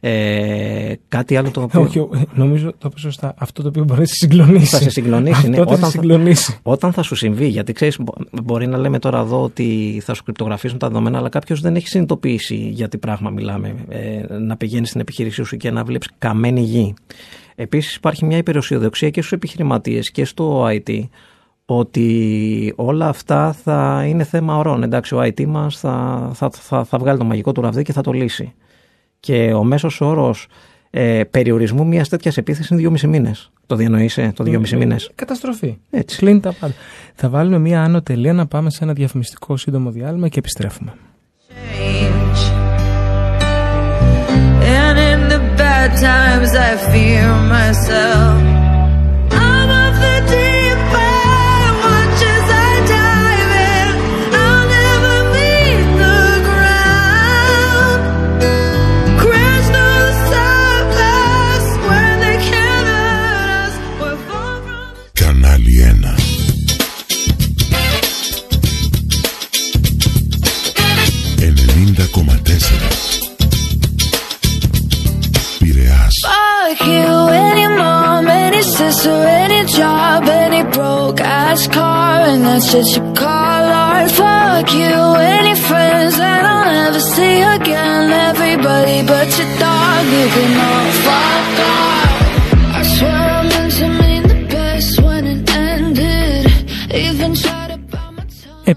[0.00, 1.80] Ε, κάτι άλλο το οποίο...
[1.80, 3.34] Όχι, ε, νομίζω το πω σωστά.
[3.38, 4.66] Αυτό το οποίο μπορεί να σε συγκλονίσει.
[4.66, 5.58] Θα σε συγκλονίσει, ναι.
[5.60, 6.58] Αυτό θα σε Όταν θα- συγκλονίσει.
[6.62, 7.98] Όταν θα σου συμβεί, γιατί ξέρεις,
[8.44, 11.88] μπορεί να λέμε τώρα εδώ ότι θα σου κρυπτογραφήσουν τα δεδομένα, αλλά κάποιος δεν έχει
[11.88, 13.74] συνειδητοποιήσει για τι πράγμα μιλάμε.
[13.88, 16.94] Ε, να πηγαίνεις στην επιχείρησή σου και να βλέπεις καμένη γη.
[17.60, 21.08] Επίσης, υπάρχει μια υπεραισιοδοξία και στους επιχειρηματίες και στο IT
[21.64, 24.82] ότι όλα αυτά θα είναι θέμα ωρών.
[24.82, 28.00] Εντάξει, ο IT μας θα, θα, θα, θα βγάλει το μαγικό του ραβδί και θα
[28.00, 28.54] το λύσει.
[29.20, 30.46] Και ο μέσος όρος
[30.90, 33.50] ε, περιορισμού μιας τέτοιας επίθεσης είναι 2,5 μήνες.
[33.66, 35.10] Το διανοείσαι, το 2,5 μήνες.
[35.14, 35.78] Καταστροφή.
[35.90, 36.16] Έτσι.
[36.16, 36.74] Κλείνει τα πάντα.
[37.14, 40.92] Θα βάλουμε μία άνω τελεία να πάμε σε ένα διαφημιστικό σύντομο διάλειμμα και επιστρέφουμε.
[45.90, 48.42] At times I fear myself.
[49.32, 53.88] I'm the deep end Watch as I dive in.
[54.44, 58.00] I'll never meet the ground.
[59.22, 59.90] Crash the
[60.30, 61.70] surface
[62.22, 62.36] they
[62.86, 63.72] us.
[63.98, 64.92] We're far from
[76.68, 82.94] Fuck you, any mom, any sister, any job, any broke ass car, and that's just
[82.94, 84.10] you call art.
[84.10, 84.94] Fuck you,
[85.34, 87.87] any friends that I'll never see again.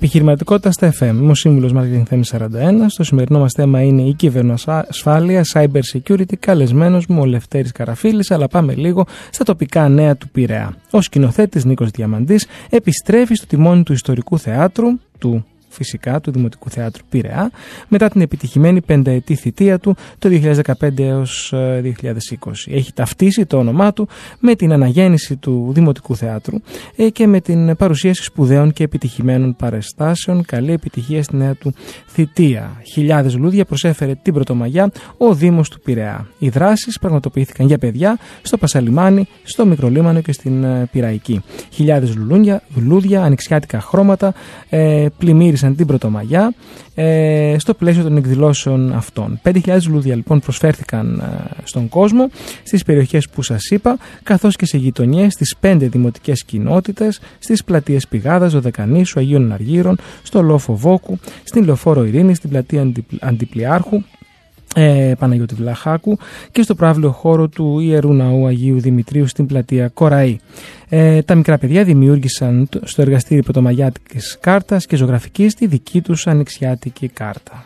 [0.03, 1.15] Επιχειρηματικότητα στα FM.
[1.15, 2.85] Είμαι ο σύμβουλος Marketing Θέμης 41.
[2.87, 6.33] Στο σημερινό μας θέμα είναι η κυβερνοασφάλεια, cyber security.
[6.39, 8.31] Καλεσμένος μου ο Λευτέρης Καραφίλης.
[8.31, 10.75] Αλλά πάμε λίγο στα τοπικά νέα του Πειραιά.
[10.91, 14.87] Ο σκηνοθέτης Νίκος Διαμαντής επιστρέφει στο τιμόνι του ιστορικού θεάτρου,
[15.17, 17.51] του φυσικά του Δημοτικού Θεάτρου Πειραιά,
[17.87, 20.29] μετά την επιτυχημένη πενταετή θητεία του το
[20.79, 22.11] 2015 έως ε, 2020.
[22.67, 24.07] Έχει ταυτίσει το όνομά του
[24.39, 26.57] με την αναγέννηση του Δημοτικού Θεάτρου
[26.95, 30.45] ε, και με την παρουσίαση σπουδαίων και επιτυχημένων παρεστάσεων.
[30.45, 31.73] Καλή επιτυχία στη νέα του
[32.07, 32.81] θητεία.
[32.93, 36.27] Χιλιάδες λουλούδια προσέφερε την Πρωτομαγιά ο Δήμος του Πειραιά.
[36.39, 41.41] Οι δράσεις πραγματοποιήθηκαν για παιδιά στο Πασαλιμάνι, στο Μικρολίμανο και στην ε, Πειραϊκή.
[41.71, 44.33] Χιλιάδες λουλούδια, λουλούδια ανοιξιάτικα χρώματα
[44.69, 45.05] ε,
[45.61, 46.53] πλημμύρισαν την Πρωτομαγιά
[46.95, 49.39] ε, στο πλαίσιο των εκδηλώσεων αυτών.
[49.43, 52.29] 5.000 λουλούδια λοιπόν προσφέρθηκαν ε, στον κόσμο
[52.63, 58.07] στις περιοχές που σας είπα, καθώς και σε γειτονιές στις 5 δημοτικές κοινότητες, στις πλατείες
[58.07, 64.01] Πηγάδας, Δωδεκανήσου, Αγίων Αργύρων, στο Λόφο Βόκου, στην Λεωφόρο Ειρήνης, στην πλατεία Αντι- Αντιπλιάρχου,
[64.75, 66.17] ε, Παναγιώτη Βλαχάκου
[66.51, 70.39] και στο προάβλιο χώρο του Ιερού Ναού Αγίου Δημητρίου στην πλατεία Κοραή.
[70.89, 76.27] Ε, τα μικρά παιδιά δημιούργησαν το- στο εργαστήρι πρωτομαγιάτικης κάρτας και ζωγραφικής τη δική τους
[76.27, 77.63] ανοιξιάτικη κάρτα.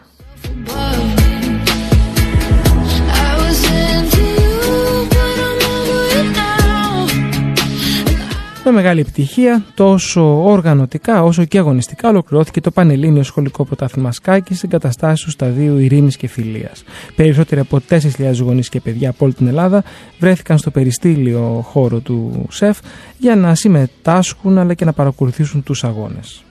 [8.67, 14.69] Με μεγάλη επιτυχία, τόσο οργανωτικά όσο και αγωνιστικά, ολοκληρώθηκε το Πανελλήνιο Σχολικό Πρωτάθλημα Σκάκης στην
[14.69, 16.83] καταστάση του σταδίου Ειρήνης και Φιλίας.
[17.15, 17.99] Περισσότεροι από 4.000
[18.39, 19.83] γονείς και παιδιά από όλη την Ελλάδα
[20.19, 22.79] βρέθηκαν στο περιστήλιο χώρο του ΣΕΦ
[23.17, 26.43] για να συμμετάσχουν αλλά και να παρακολουθήσουν τους αγώνες.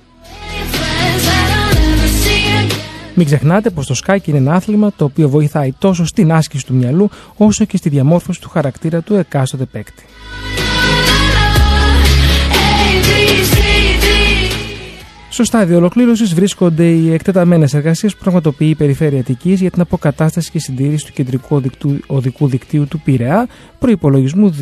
[0.72, 2.78] Friends that I'll never see again.
[3.14, 6.74] Μην ξεχνάτε πως το σκάκι είναι ένα άθλημα το οποίο βοηθάει τόσο στην άσκηση του
[6.74, 10.04] μυαλού όσο και στη διαμόρφωση του χαρακτήρα του εκάστοτε παίκτη.
[15.34, 20.50] Στο στάδιο ολοκλήρωσης βρίσκονται οι εκτεταμένες εργασίες που πραγματοποιεί η Περιφέρεια Αττικής για την αποκατάσταση
[20.50, 24.54] και συντήρηση του κεντρικού οδικού, οδικού δικτύου του Πειραιά, προπολογισμού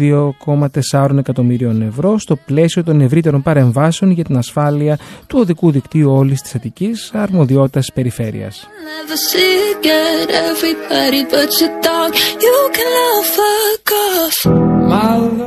[0.90, 6.42] 2,4 εκατομμυρίων ευρώ στο πλαίσιο των ευρύτερων παρεμβάσεων για την ασφάλεια του οδικού δικτύου όλης
[6.42, 8.68] της Αττικής, αρμοδιότητας της Περιφέρειας.
[8.98, 12.10] Never see again everybody but your dog.
[12.46, 14.72] You can love fuck off.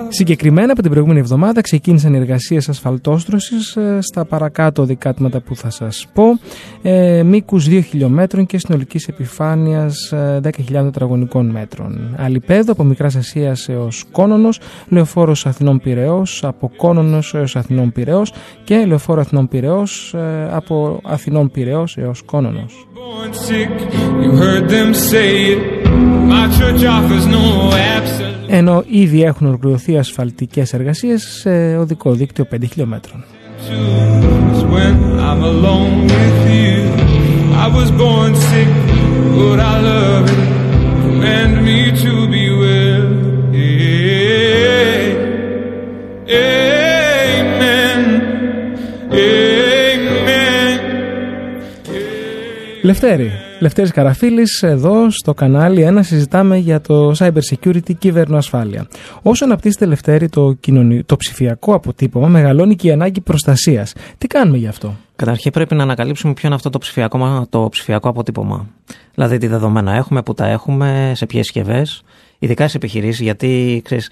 [0.10, 4.86] Συγκεκριμένα από την προηγούμενη εβδομάδα ξεκίνησαν οι εργασίες ασφαλτόστρωσης στα παρακάτω
[5.16, 6.24] οδικάτματα που θα σας πω,
[6.82, 12.16] ε, μήκους 2 χιλιόμετρων και συνολικής επιφάνειας 10.000 τετραγωνικών μέτρων.
[12.18, 14.50] Αλιπέδο από Μικράς Ασίας έως Κόνονο,
[14.88, 20.16] λεωφόρος Αθηνών Πυραιός από Κόνονο έως Αθηνών Πυραιός και λεωφόρο Αθηνών Πυραιός
[20.52, 22.66] από Αθηνών Πυραιός έως Κόνονο.
[23.16, 23.70] born sick.
[24.24, 25.60] You heard them say it.
[26.34, 27.44] My church offers no
[27.98, 28.36] absolute.
[28.48, 33.24] Ενώ ήδη έχουν ολοκληρωθεί ασφαλτικές εργασίες σε οδικό δίκτυο 5 χιλιόμετρων.
[34.65, 36.77] Choose when I'm alone with you.
[37.65, 38.69] I was born sick,
[39.37, 40.43] but I love it.
[41.05, 43.05] Command me to be well.
[43.53, 44.79] Yeah.
[47.37, 48.01] Amen.
[49.13, 50.79] Amen.
[52.83, 58.88] Λευτέρη, Λευτέρης Καραφίλης, εδώ στο κανάλι 1 συζητάμε για το cyber security κύβερνο ασφάλεια.
[59.22, 61.04] Όσο αναπτύσσεται Λευτέρη το, κοινωνι...
[61.04, 63.94] το ψηφιακό αποτύπωμα, μεγαλώνει και η ανάγκη προστασίας.
[64.18, 67.68] Τι κάνουμε γι' αυτό; Καταρχήν πρέπει να ανακαλύψουμε ποιο είναι αυτό το ψηφιακό, μα- το
[67.72, 68.68] ψηφιακό αποτύπωμα.
[69.14, 72.04] Δηλαδή τι δεδομένα έχουμε, πού τα έχουμε, σε ποιες συσκευές,
[72.46, 74.10] ειδικά σε επιχειρήσεις, γιατί ξέρεις,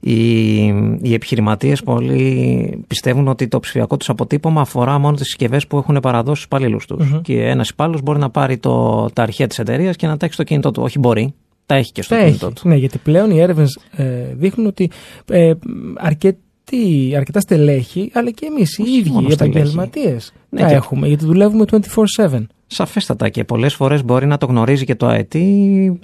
[0.00, 0.56] οι,
[1.02, 5.98] οι επιχειρηματίες πολλοί πιστεύουν ότι το ψηφιακό τους αποτύπωμα αφορά μόνο τις συσκευές που έχουν
[6.02, 7.20] παραδώσει στου υπαλλήλους τους.
[7.22, 10.34] Και ένας υπάλληλος μπορεί να πάρει το, τα αρχεία της εταιρείας και να τα έχει
[10.34, 10.82] στο κινητό του.
[10.82, 11.34] Όχι μπορεί,
[11.66, 12.54] τα έχει και στο Τα κινητό έχει.
[12.54, 12.68] του.
[12.68, 13.78] Ναι, γιατί πλέον οι έρευνες
[14.32, 14.90] δείχνουν ότι
[15.30, 15.52] ε,
[15.96, 19.56] αρκετοί, αρκετά στελέχη, αλλά και εμείς οι Όχι ίδιοι μόνο οι στελέχη.
[19.58, 21.64] επαγγελματίες Ναι, τα και- έχουμε, γιατί δουλεύουμε
[22.18, 22.46] 24-7.
[22.66, 25.36] Σαφέστατα και πολλές φορές μπορεί να το γνωρίζει και το IT,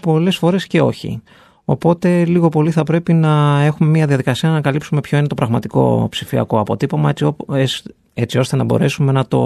[0.03, 1.23] πολλές φορές και όχι.
[1.71, 6.07] Οπότε λίγο πολύ θα πρέπει να έχουμε μια διαδικασία να ανακαλύψουμε ποιο είναι το πραγματικό
[6.11, 9.41] ψηφιακό αποτύπωμα έτσι, όπο- εσ- έτσι ώστε να μπορέσουμε να το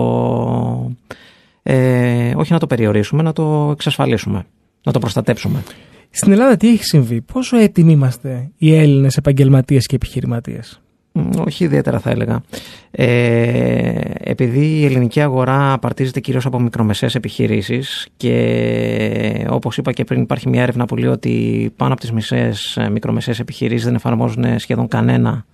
[1.63, 4.47] ε, όχι να το περιορίσουμε, να το εξασφαλίσουμε,
[4.83, 5.63] να το προστατέψουμε.
[6.11, 10.81] Στην Ελλάδα τι έχει συμβεί, πόσο έτοιμοι είμαστε οι Έλληνες επαγγελματίες και επιχειρηματίες;
[11.13, 12.43] Μ, Όχι ιδιαίτερα θα έλεγα.
[12.91, 20.23] Ε, επειδή η ελληνική αγορά απαρτίζεται κυρίως από μικρομεσαίες επιχειρήσεις και όπως είπα και πριν
[20.23, 24.59] υπάρχει μια έρευνα που λέει ότι πάνω από τις μισές ε, μικρομεσαίες επιχειρήσεις δεν εφαρμόζουν
[24.59, 25.45] σχεδόν κανένα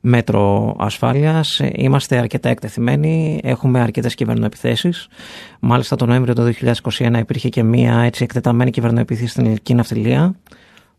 [0.00, 1.60] μέτρο ασφάλειας.
[1.60, 5.08] Ε, Είμαστε αρκετά εκτεθειμένοι, έχουμε αρκετές κυβερνοεπιθέσεις.
[5.60, 10.34] Μάλιστα τον Νοέμβριο του 2021 υπήρχε και μια έτσι εκτεταμένη κυβερνοεπίθεση στην ελληνική ναυτιλία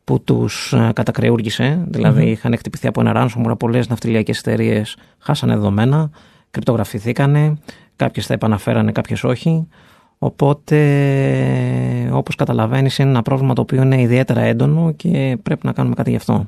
[0.09, 6.09] που τους ε, κατακρεούργησε, δηλαδή είχαν χτυπηθεί από ένα ransomware, πολλές ναυτιλιακές εταιρείες χάσανε δεδομένα,
[6.51, 7.57] κρυπτογραφηθήκανε,
[7.95, 9.67] κάποιες τα επαναφέρανε, κάποιες όχι.
[10.17, 10.77] Οπότε,
[12.11, 16.09] όπως καταλαβαίνεις, είναι ένα πρόβλημα το οποίο είναι ιδιαίτερα έντονο και πρέπει να κάνουμε κάτι
[16.09, 16.47] γι' αυτό.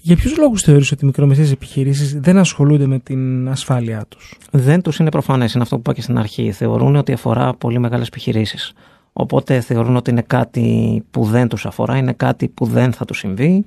[0.00, 4.82] Για ποιους λόγους θεωρείς ότι οι μικρομεσαίες επιχειρήσεις δεν ασχολούνται με την ασφάλειά τους; Δεν
[4.82, 6.52] τους είναι προφανές, είναι αυτό που είπα και στην αρχή.
[6.52, 8.72] Θεωρούν ότι αφορά πολύ μεγάλες επιχειρήσεις.
[9.16, 13.18] Οπότε θεωρούν ότι είναι κάτι που δεν τους αφορά, είναι κάτι που δεν θα τους
[13.18, 13.64] συμβεί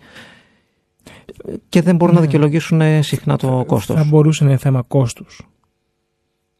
[1.70, 3.96] και δεν μπορούν να δικαιολογήσουν συχνά το κόστος.
[3.96, 5.48] Θα μπορούσε να είναι θέμα κόστους.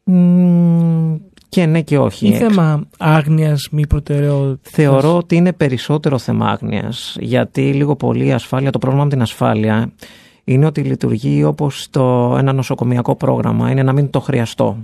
[0.04, 1.16] Μμμ,
[1.48, 2.28] Και ναι και όχι.
[2.28, 4.72] Ή θέμα άγνοιας, μη προτεραιότητας.
[4.72, 9.22] Θεωρώ ότι είναι περισσότερο θέμα άγνοιας, γιατί λίγο πολύ η ασφάλεια, το πρόβλημα με την
[9.22, 9.92] ασφάλεια
[10.44, 14.76] είναι ότι λειτουργεί όπως το, ένα νοσοκομιακό πρόγραμμα, είναι να μην το χρειαστώ.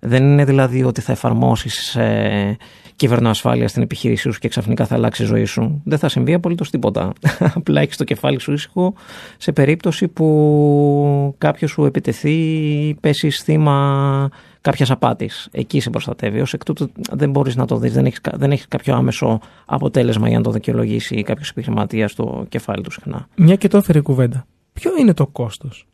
[0.00, 2.56] Δεν είναι δηλαδή ότι θα εφαρμόσεις ε,
[3.02, 5.82] κυβερνοασφάλεια στην επιχείρησή σου και ξαφνικά θα αλλάξει η ζωή σου.
[5.84, 7.12] Δεν θα συμβεί απολύτως τίποτα.
[7.58, 8.94] Απλά έχεις το κεφάλι σου ήσυχο
[9.36, 14.28] σε περίπτωση που κάποιος σου επιτεθεί ή πέσει θύμα
[14.60, 15.48] κάποιας απάτης.
[15.52, 16.40] Εκεί σε προστατεύει.
[16.40, 20.28] Ω εκ τούτου δεν μπορείς να το δεις, δεν έχεις δεν έχεις κάποιο άμεσο αποτέλεσμα
[20.28, 23.28] για να το δικαιολογήσει κάποιος επιχειρηματίας στο κεφάλι του συχνά.
[23.36, 24.46] Μια και το έφερε η κουβέντα.
[24.72, 25.86] Ποιο είναι το κόστος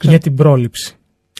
[0.00, 0.96] για την πρόληψη;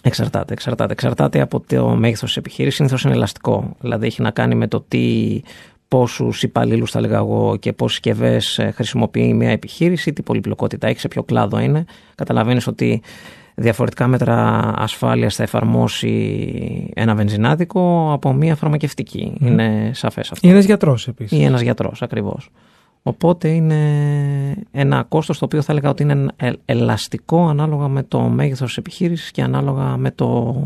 [0.06, 0.92] Εξαρτάται, εξαρτάται.
[0.92, 2.76] Εξαρτάται από το μέγεθος της επιχείρησης.
[2.76, 3.76] Συνήθως είναι ελαστικό.
[3.80, 5.40] Δηλαδή έχει να κάνει με το τι,
[5.88, 11.08] πόσους υπαλλήλους, θα λέγα εγώ, και πόσες συσκευές χρησιμοποιεί μια επιχείρηση, τι πολυπλοκότητα έχει, σε
[11.08, 11.84] ποιο κλάδο είναι.
[12.14, 13.02] Καταλαβαίνεις ότι
[13.54, 19.32] διαφορετικά μέτρα ασφάλειας θα εφαρμόσει ένα βενζινάδικο από μια φαρμακευτική.
[19.40, 20.48] Είναι σαφές αυτό.
[20.48, 21.38] Ή ένας γιατρός επίσης.
[21.38, 22.50] Ή ένας γιατρός, ακριβώς.
[23.08, 23.76] Οπότε είναι
[24.70, 28.76] ένα κόστος το οποίο θα έλεγα ότι είναι ε- ελαστικό ανάλογα με το μέγεθος της
[28.76, 30.56] επιχείρησης και ανάλογα με, το,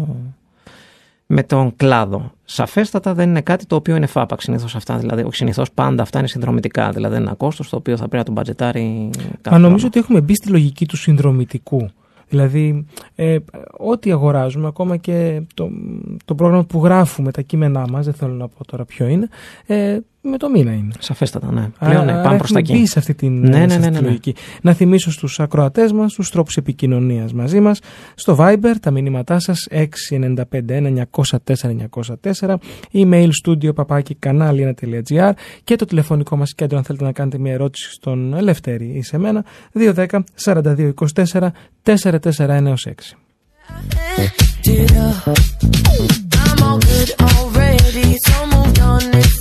[1.27, 2.33] με τον κλάδο.
[2.45, 4.97] Σαφέστατα δεν είναι κάτι το οποίο είναι φάπαξ συνήθως αυτά.
[4.97, 6.91] Δηλαδή, όχι συνήθως πάντα αυτά είναι συνδρομητικά.
[6.91, 9.87] Δηλαδή, είναι ένα κόστος το οποίο θα πρέπει να τον μπατζετάρει κάθε Μα νομίζω χρόνο.
[9.87, 11.91] ότι έχουμε μπει στη λογική του συνδρομητικού.
[12.29, 13.37] Δηλαδή, ε,
[13.79, 15.71] ό,τι αγοράζουμε, ακόμα και το,
[16.25, 19.29] το πρόγραμμα που γράφουμε τα κείμενά μας, δεν θέλω να πω τώρα ποιο είναι,
[19.67, 20.93] ε, με το μήνα είναι.
[20.99, 21.69] Σαφέστατα, ναι.
[21.79, 22.91] Πλέον ναι, Άρα πάμε προς τα έχουμε μπει εκεί.
[22.91, 24.07] σε αυτή, την, Ναι, ναι, σε αυτή ναι, τη ναι, ναι.
[24.07, 24.35] λογική.
[24.63, 27.81] Να θυμίσω στους ακροατές μας τους τρόπους επικοινωνίας μαζί μας.
[28.15, 32.55] Στο Viber τα μηνύματά σας 695-904-904
[32.93, 35.31] email studio παπάκι κανάλι1.gr
[35.65, 39.19] και το τηλεφωνικό μας κέντρο αν θέλετε να κάνετε μια ερώτηση στον Ελευθέρη ή σε
[39.19, 40.07] μένα 210
[40.45, 41.49] 42 24
[41.85, 42.77] 441 6.
[46.47, 49.03] I'm all good already, so moved on.
[49.21, 49.40] It's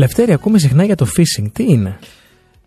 [0.00, 0.06] word?
[0.06, 1.46] Ελευθέρη, ακούμε συχνά για το phishing.
[1.52, 1.98] Τι είναι;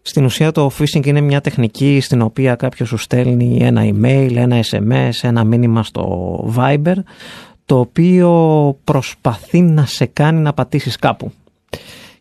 [0.01, 4.63] Στην ουσία το phishing είναι μια τεχνική στην οποία κάποιος σου στέλνει ένα email, ένα
[4.71, 6.95] SMS, ένα μήνυμα στο Viber
[7.65, 8.31] το οποίο
[8.83, 11.31] προσπαθεί να σε κάνει να πατήσεις κάπου.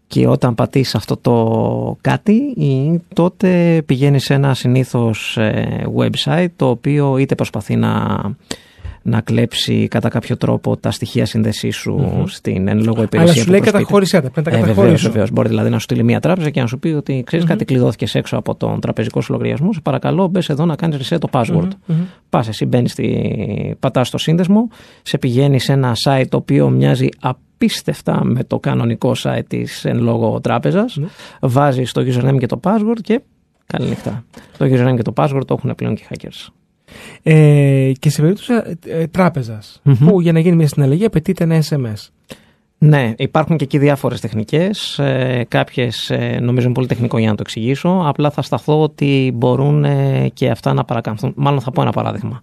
[0.07, 6.69] Και όταν πατήσεις αυτό το κάτι ή τότε πηγαίνεις σε ένα συνήθως ε, website το
[6.69, 8.19] οποίο είτε προσπαθεί να,
[9.03, 13.45] να κλέψει κατά κάποιο τρόπο τα στοιχεία σύνδεσής σου στην εν λόγω υπηρεσία Αλλά σου
[13.45, 13.71] που λέει προσποιείται.
[13.79, 14.31] καταχώρησέ τα.
[14.31, 15.11] Πρέπει να τα Ε, βεβαίως, καταχωρήσω.
[15.11, 15.31] βεβαίως.
[15.31, 18.19] Μπορεί δηλαδή να σου στείλει μια τράπεζα και να σου πει ότι ξέρεις κάτι, κλειδώθηκε
[18.19, 19.73] έξω από τον τραπεζικό σου λογαριασμό.
[19.73, 21.69] Σε παρακαλώ, μπες εδώ να κάνεις reset το password.
[22.29, 23.77] Πας, εσύ μπαίνεις, στη...
[23.81, 24.69] πατάς στο σύνδεσμο,
[25.03, 30.03] σε πηγαίνει σε ένα site το οποίο μοιάζει απίστευτα με το κανονικό site της εν
[30.03, 30.99] λόγω τράπεζας.
[31.41, 33.21] Βάζεις το username και το password και
[33.67, 34.25] καλή νύχτα.
[34.59, 36.49] Το username και το password το έχουν πλέον και οι hackers.
[37.23, 38.53] Ε, και σε περίπτωση
[38.87, 39.95] ε, τράπεζας, Μμμ.
[40.09, 42.09] που για να γίνει μια συναλλαγή απαιτείται ένα SMS.
[42.79, 44.99] Ναι, υπάρχουν και εκεί διάφορες τεχνικές.
[44.99, 48.03] Ε, Κάποιες νομίζω είναι πολύ τεχνικό για να το εξηγήσω.
[48.07, 51.33] Απλά θα σταθώ ότι μπορούν ε, και αυτά να παρακαμφθούν.
[51.37, 52.41] Μάλλον θα πω ένα παράδειγμα.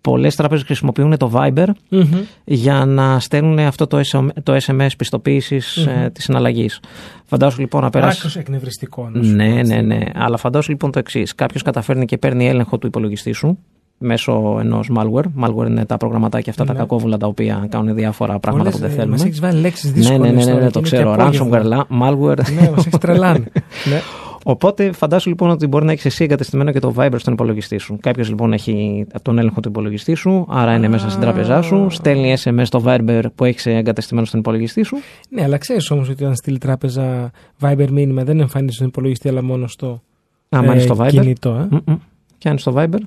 [0.00, 2.04] Πολλές τράπεζες χρησιμοποιούν το Viber Μμμ.
[2.44, 6.06] για να στέλνουν αυτό το SM το SMS πιστοποίησης Μμμ.
[6.12, 6.80] της συναλλαγής.
[7.24, 8.16] Φαντάσου λοιπόν να περάσει.
[8.18, 9.08] Άκρος εκνευριστικό.
[9.12, 9.74] να σου Ναι, πω έτσι.
[9.74, 9.98] ναι, ναι.
[10.14, 11.34] Αλλά φαντάσου λοιπόν το εξής.
[11.34, 13.58] Κάποιος καταφέρνει και παίρνει έλεγχο του υπολογιστή σου
[13.98, 15.44] μέσω ενός malware.
[15.44, 16.78] Malware είναι τα προγραμματάκια αυτά, τα Ναι.
[16.78, 19.12] κακόβουλα τα οποία κάνουν διάφορα πράγματα Πολλές, που δεν ε, θέλουμε.
[19.16, 21.14] Μας έχεις βάλει λέξεις Ναι, δύσκολες ναι, ναι, ναι, τώρα ναι, και το είναι ξέρω.
[21.16, 21.60] και απόγευμα.
[21.62, 22.52] Ransomware, la- malware.
[22.60, 23.44] Ναι, μας έχεις τρελάνει.
[23.90, 24.00] ναι.
[24.44, 27.98] Οπότε φαντάσου λοιπόν ότι μπορεί να έχεις εσύ εγκατεστημένο και το Viber στον υπολογιστή σου.
[28.00, 32.34] Κάποιος λοιπόν έχει τον έλεγχο του υπολογιστή σου, άρα είναι μέσα στην τράπεζά σου, στέλνει
[32.44, 34.96] SMS στο Viber που έχεις εγκατεστημένο στον υπολογιστή σου.
[35.28, 37.30] Ναι, αλλά ξέρεις όμως ότι όταν στείλει τράπεζα
[37.60, 40.02] Viber μήνυμα δεν εμφανίζεται στον υπολογιστή αλλά μόνο στο
[40.48, 41.08] Άμα είναι στο Viber.
[41.08, 41.50] κινητό.
[41.50, 41.66] Ε.
[41.70, 41.96] Μμμ.
[42.38, 42.98] Και αν είναι στο Viber.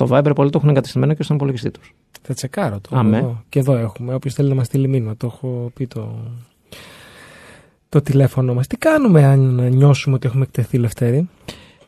[0.00, 1.94] Το Viber πολλοί το έχουν εγκατεστημένο και στον υπολογιστή τους.
[2.22, 2.96] Θα τσεκάρω το.
[2.96, 3.16] Αμέ.
[3.16, 3.42] Εδώ.
[3.48, 4.14] Και εδώ έχουμε.
[4.14, 6.14] Όποιος θέλει να μας στείλει μήνυμα, το έχω πει το,
[7.88, 8.66] το τηλέφωνο μας.
[8.66, 11.28] Τι κάνουμε αν νιώσουμε ότι έχουμε εκτεθεί, Λευτέρη;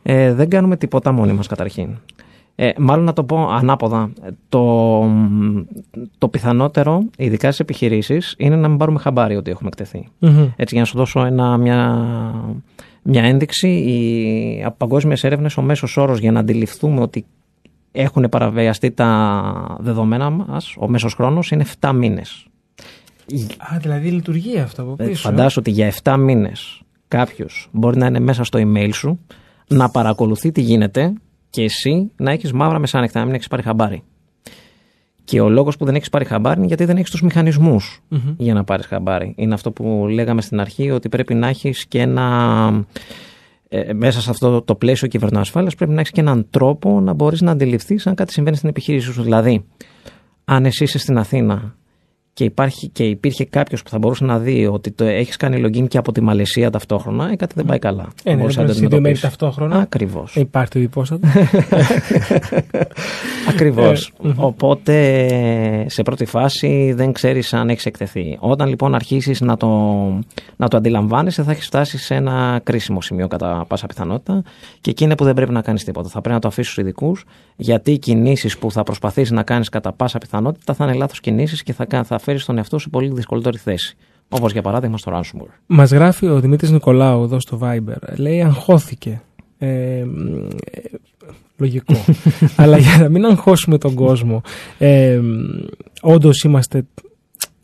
[0.03, 1.89] Ε, δεν κάνουμε τίποτα μόνοι μας καταρχήν.
[2.55, 4.11] Ε, μάλλον να το πω ανάποδα.
[4.49, 5.05] Το,
[6.19, 10.09] το πιθανότερο, ειδικά στις επιχειρήσεις, είναι να μην πάρουμε χαμπάρι ότι έχουμε εκτεθεί.
[10.19, 10.49] Μμμ.
[10.57, 12.05] Έτσι, για να σου δώσω ένα, μια,
[13.03, 17.25] μια ένδειξη, η, από παγκόσμιες έρευνες ο μέσος όρος για να αντιληφθούμε ότι
[17.93, 22.47] έχουν παραβιαστεί τα δεδομένα μας, ο μέσος χρόνος είναι 7 μήνες.
[23.57, 25.23] Α, δηλαδή λειτουργεί αυτό από πίσω.
[25.23, 29.19] Φαντάσου ότι για 7 μήνες κάποιος μπορεί να είναι μέσα στο email σου,
[29.69, 31.13] να παρακολουθεί τι γίνεται
[31.51, 34.03] και εσύ να έχεις μαύρα μεσάνυχτα, να μην έχεις πάρει χαμπάρι.
[35.25, 38.35] Και ο λόγος που δεν έχεις πάρει χαμπάρι είναι γιατί δεν έχεις τους μηχανισμούς Μμμ.
[38.37, 39.35] για να πάρεις χαμπάρι.
[39.37, 42.87] Είναι αυτό που λέγαμε στην αρχή, ότι πρέπει να έχεις και ένα.
[43.75, 47.41] Ε, μέσα σε αυτό το πλαίσιο κυβερνοασφάλειας πρέπει να έχεις και έναν τρόπο να μπορείς
[47.41, 49.23] να αντιληφθείς αν κάτι συμβαίνει στην επιχείρησή σου.
[49.23, 49.65] Δηλαδή,
[50.45, 51.77] αν εσύ είσαι στην Αθήνα
[52.35, 55.89] και, υπάρχει, και υπήρχε κάποιος που θα μπορούσε να δει ότι το έχεις κάνει login
[55.89, 58.09] και από τη Μαλαισία ταυτόχρονα, ε, κάτι δεν πάει καλά.
[58.25, 59.21] Ε, ναι, Μπορείς δεν να το πρέπει να είναι αντιμετωπίσεις.
[59.21, 59.77] ταυτόχρονα.
[59.79, 60.37] Ακριβώς.
[60.37, 61.29] Ε, Υπάρχει το διπόστατο.
[63.49, 64.13] Ακριβώς.
[64.25, 64.33] Ε, μμμ.
[64.37, 68.37] Οπότε σε πρώτη φάση δεν ξέρεις αν έχεις εκτεθεί.
[68.41, 69.69] Όταν λοιπόν αρχίσεις να το,
[70.57, 74.43] να το αντιλαμβάνεσαι, θα έχεις φτάσει σε ένα κρίσιμο σημείο κατά πάσα πιθανότητα
[74.81, 76.09] και εκεί είναι που δεν πρέπει να κάνεις τίποτα.
[76.09, 77.25] Θα πρέπει να το αφήσεις στους ειδικούς,
[77.57, 81.63] γιατί οι κινήσεις που θα προσπαθήσεις να κάνεις κατά πάσα πιθανότητα θα είναι λάθος κινήσεις
[81.63, 83.97] και θα, κα- θα φέρει τον εαυτό σου σε πολύ δυσκολότερη θέση.
[84.29, 85.55] Όπως για παράδειγμα στο ransomware.
[85.67, 88.17] Μας γράφει ο Δημήτρης Νικολάου εδώ στο Viber.
[88.17, 89.23] Λέει αγχώθηκε.
[89.59, 90.81] Ε, μ, ε,
[91.57, 91.95] λογικό.
[92.57, 94.43] Αλλά για να μην αγχώσουμε τον κόσμο,
[94.79, 95.21] ε,
[96.01, 96.87] όντως είμαστε.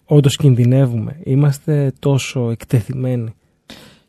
[0.04, 1.16] Όντως κινδυνεύουμε.
[1.22, 3.34] Είμαστε τόσο εκτεθειμένοι.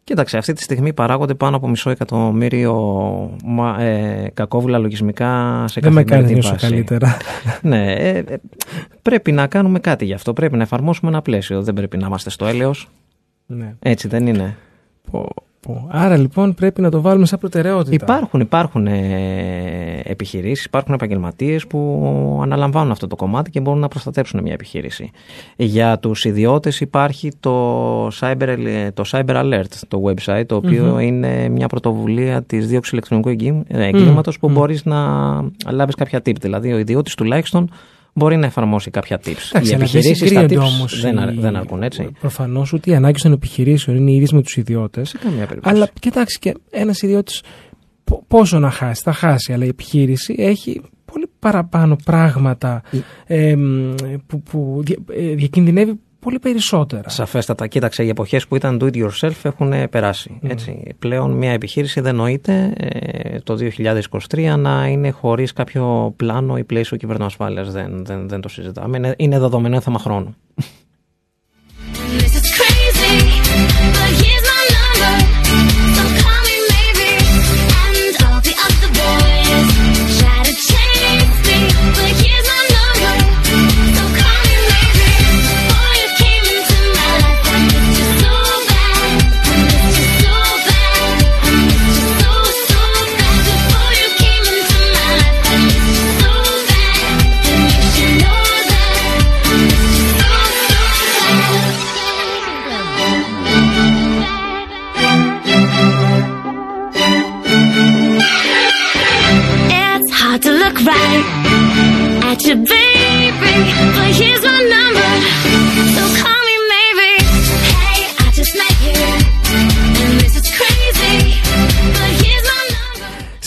[0.09, 2.73] Κοίταξε, αυτή τη στιγμή παράγονται πάνω από μισό εκατομμύριο
[3.43, 6.67] μα- ε, κακόβουλα λογισμικά σε Δεν με κάνεις να καθημερινή νιώσω βάση.
[6.69, 7.17] καλύτερα.
[7.61, 8.37] ναι, ε, ε,
[9.01, 10.33] πρέπει να κάνουμε κάτι γι' αυτό.
[10.33, 11.61] Πρέπει να εφαρμόσουμε ένα πλαίσιο.
[11.63, 12.89] Δεν πρέπει να είμαστε στο έλεος.
[13.45, 13.75] ναι.
[13.79, 14.55] Έτσι δεν είναι.
[15.11, 15.29] Πω,
[15.61, 15.87] πω.
[15.91, 18.05] Άρα λοιπόν πρέπει να το βάλουμε σαν προτεραιότητα.
[18.05, 24.41] Υπάρχουν, υπάρχουν ε, επιχειρήσεις, υπάρχουν επαγγελματίες που αναλαμβάνουν αυτό το κομμάτι και μπορούν να προστατέψουν
[24.41, 25.11] μια επιχείρηση.
[25.55, 28.57] Για τους ιδιώτες υπάρχει το Cyber,
[28.93, 33.85] το Cyber Alert, το website, το οποιο είναι μια πρωτοβουλία της δίωξης ηλεκτρονικού εγκλή- ε,
[33.85, 34.97] εγκλήματος που μπορείς να
[35.71, 36.35] λάβεις κάποια tip.
[36.41, 37.69] Δηλαδή ο ιδιώτης τουλάχιστον
[38.13, 39.25] μπορεί να εφαρμόσει κάποια tips.
[39.27, 42.11] Εντάξει, Οι αλλά δεν επιχειρήσεις τα συγκρίνονται tips όμως δεν, οι- αρ- δεν αρκούν έτσι.
[42.19, 45.09] Προφανώς ότι οι ανάγκες των επιχειρήσεων είναι οι ίδιε με τους ιδιώτες.
[45.09, 45.75] Σε καμία περίπτωση.
[45.75, 47.41] Αλλά κοιτάξτε και ένας ιδιώτης
[48.27, 49.53] πόσο να χάσει, θα χάσει.
[49.53, 52.81] Αλλά η επιχείρηση έχει πολύ παραπάνω πράγματα
[53.25, 53.93] ε, μ,
[54.27, 57.09] που, που δια- ε, διακινδυνεύει πολύ περισσότερα.
[57.09, 57.67] Σαφέστατα.
[57.67, 60.39] Κοίταξε, οι εποχές που ήταν do it yourself έχουν περάσει.
[60.41, 60.95] Έτσι.
[60.99, 63.57] Πλέον μια επιχείρηση δεν νοείται ε, το
[64.29, 67.71] 2023 να είναι χωρίς κάποιο πλάνο ή πλαίσιο κυβερνοασφάλειας.
[67.71, 68.97] Δεν, δεν, δεν το συζητάμε.
[68.97, 70.35] Είναι, είναι δεδομένο είναι θέμα χρόνου.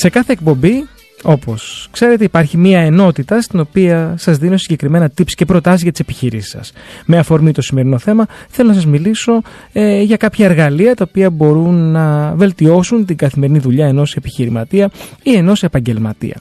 [0.03, 0.88] Σε κάθε εκπομπή
[1.22, 6.00] Όπως ξέρετε υπάρχει μια ενότητα στην οποία σας δίνω συγκεκριμένα tips και προτάσεις για τις
[6.00, 6.72] επιχειρήσεις σας.
[7.07, 9.42] Με αφορμή το σημερινό θέμα θέλω να σας μιλήσω
[9.72, 14.90] ε, για κάποια εργαλεία τα οποία μπορούν να βελτιώσουν την καθημερινή δουλειά ενός επιχειρηματία
[15.22, 16.40] ή ενός επαγγελματία.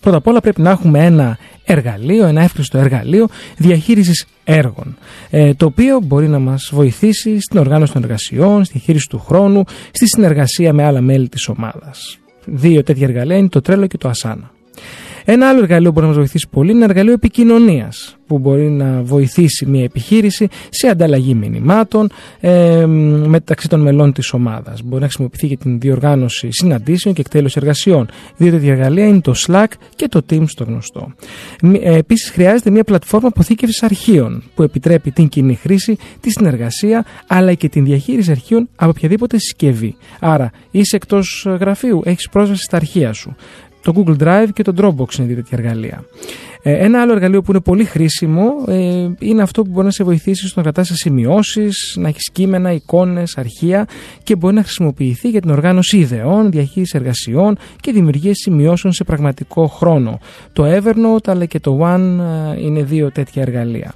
[0.00, 4.96] Πρώτα απ' όλα πρέπει να έχουμε ένα εργαλείο, ένα εύκριστο εργαλείο διαχείρισης έργων,
[5.30, 9.64] ε, το οποίο μπορεί να μας βοηθήσει στην οργάνωση των εργασιών, στη διαχείριση του χρόνου,
[9.90, 12.16] στη συνεργασία με άλλα μέλη της ομάδας.
[12.44, 14.48] Δύο τέτοια εργαλεία είναι το Trello και το Asana.
[15.24, 18.70] Ένα άλλο εργαλείο που μπορεί να μας βοηθήσει πολύ είναι ένα εργαλείο επικοινωνίας, που μπορεί
[18.70, 22.10] να βοηθήσει μια επιχείρηση σε ανταλλαγή μηνυμάτων
[22.40, 22.86] ε,
[23.26, 24.82] μεταξύ των μελών της ομάδας.
[24.82, 28.08] Μπορεί να χρησιμοποιηθεί για την διοργάνωση συναντήσεων και εκτέλεση εργασιών.
[28.36, 29.66] Δύο τέτοια εργαλεία είναι το Slack
[29.96, 31.12] και το Teams το γνωστό.
[31.82, 37.68] Επίσης, χρειάζεται μια πλατφόρμα αποθήκευσης αρχείων που επιτρέπει την κοινή χρήση, τη συνεργασία αλλά και
[37.68, 39.96] την διαχείριση αρχείων από οποιαδήποτε συσκευή.
[40.20, 43.36] Άρα, είσαι εκτός γραφείου, έχεις πρόσβαση στα αρχεία σου.
[43.82, 46.04] Το Google Drive και το Dropbox είναι δύο τέτοια εργαλεία.
[46.64, 50.04] Ε, ένα άλλο εργαλείο που είναι πολύ χρήσιμο ε, είναι αυτό που μπορεί να σε
[50.04, 53.86] βοηθήσει στο να κρατάς σημειώσεις, να έχεις κείμενα, εικόνες, αρχεία
[54.22, 59.66] και μπορεί να χρησιμοποιηθεί για την οργάνωση ιδεών, διαχείριση εργασιών και δημιουργία σημειώσεων σε πραγματικό
[59.66, 60.18] χρόνο.
[60.52, 62.18] Το Evernote αλλά και το One
[62.56, 63.94] ε, είναι δύο τέτοια εργαλεία.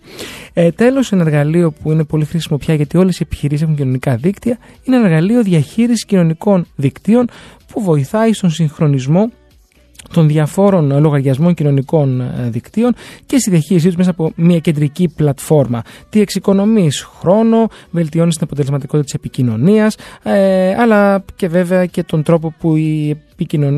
[0.52, 4.16] Ε, Τέλος, ένα εργαλείο που είναι πολύ χρήσιμο πια γιατί όλες οι επιχειρήσεις έχουν κοινωνικά
[4.16, 7.28] δίκτυα είναι ένα εργαλείο διαχείρισης κοινωνικών δικτύων
[7.72, 9.30] που βοηθάει στον συγχρονισμό
[10.12, 12.94] των διαφόρων λογαριασμών κοινωνικών ε, δικτύων
[13.26, 15.82] και στη διαχείρισή τους μέσα από μια κεντρική πλατφόρμα.
[16.08, 22.54] Τι εξοικονομείς; Χρόνο, βελτιώνεις την αποτελεσματικότητα της επικοινωνίας, ε, αλλά και βέβαια και τον τρόπο
[22.58, 23.20] που η,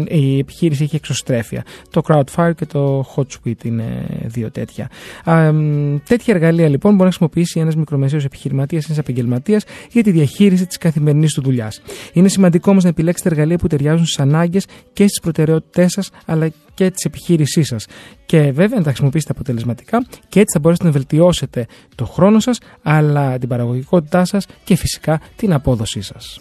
[0.09, 1.65] η επιχείρηση έχει εξωστρέφεια.
[1.91, 4.91] Το Crowdfire και το HotSuite είναι δύο τέτοια.
[5.25, 5.53] Ε,
[6.05, 10.79] τέτοια εργαλεία λοιπόν μπορεί να χρησιμοποιήσει ένας μικρομεσαίος επιχειρηματίας, ένας επαγγελματίας για τη διαχείριση της
[10.79, 11.83] καθημερινής του δουλειάς.
[12.13, 16.51] Είναι σημαντικό όμως να επιλέξετε εργαλεία που ταιριάζουν στις ανάγκες και στις προτεραιότητές σας αλλά
[16.75, 17.87] και της επιχείρησής σας.
[18.27, 22.59] Και βέβαια να τα χρησιμοποιήσετε αποτελεσματικά και έτσι θα μπορέσετε να βελτιώσετε το χρόνο σας,
[22.83, 26.41] αλλά την παραγωγικότητά σας και φυσικά την απόδοσή σας.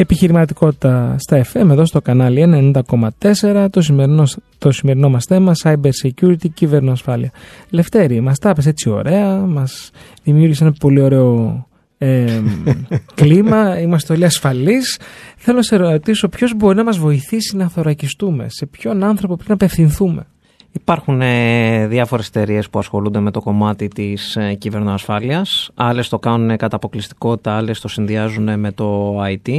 [0.00, 2.72] Επιχειρηματικότητα στα FM εδώ στο κανάλι
[3.20, 4.26] 90,4 το σημερινό,
[4.58, 7.30] το σημερινό μας θέμα Cyber Security, κυβερνοασφάλεια.
[7.70, 9.90] Λευτέρη, μας τα έτσι ωραία, μας
[10.22, 11.66] δημιούργησε ένα πολύ ωραίο
[11.98, 12.40] ε,
[13.20, 14.98] κλίμα, είμαστε όλοι ασφαλείς.
[15.36, 19.48] Θέλω να σε ρωτήσω ποιος μπορεί να μας βοηθήσει να θωρακιστούμε, σε ποιον άνθρωπο πρέπει
[19.48, 20.26] να απευθυνθούμε.
[20.72, 25.70] Υπάρχουν ε, διάφορες εταιρείες που ασχολούνται με το κομμάτι της ε, κυβερνοασφάλειας.
[25.74, 29.50] Άλλες το κάνουν κατά αποκλειστικότητα, άλλες το συνδυάζουν με το IT.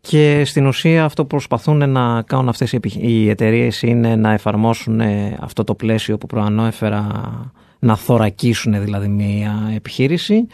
[0.00, 5.36] Και στην ουσία αυτό που προσπαθούν να κάνουν αυτές οι εταιρείες είναι να εφαρμόσουν ε,
[5.40, 7.06] αυτό το πλαίσιο που προανόεφερα
[7.78, 10.46] να θωρακίσουν δηλαδή μια επιχείρηση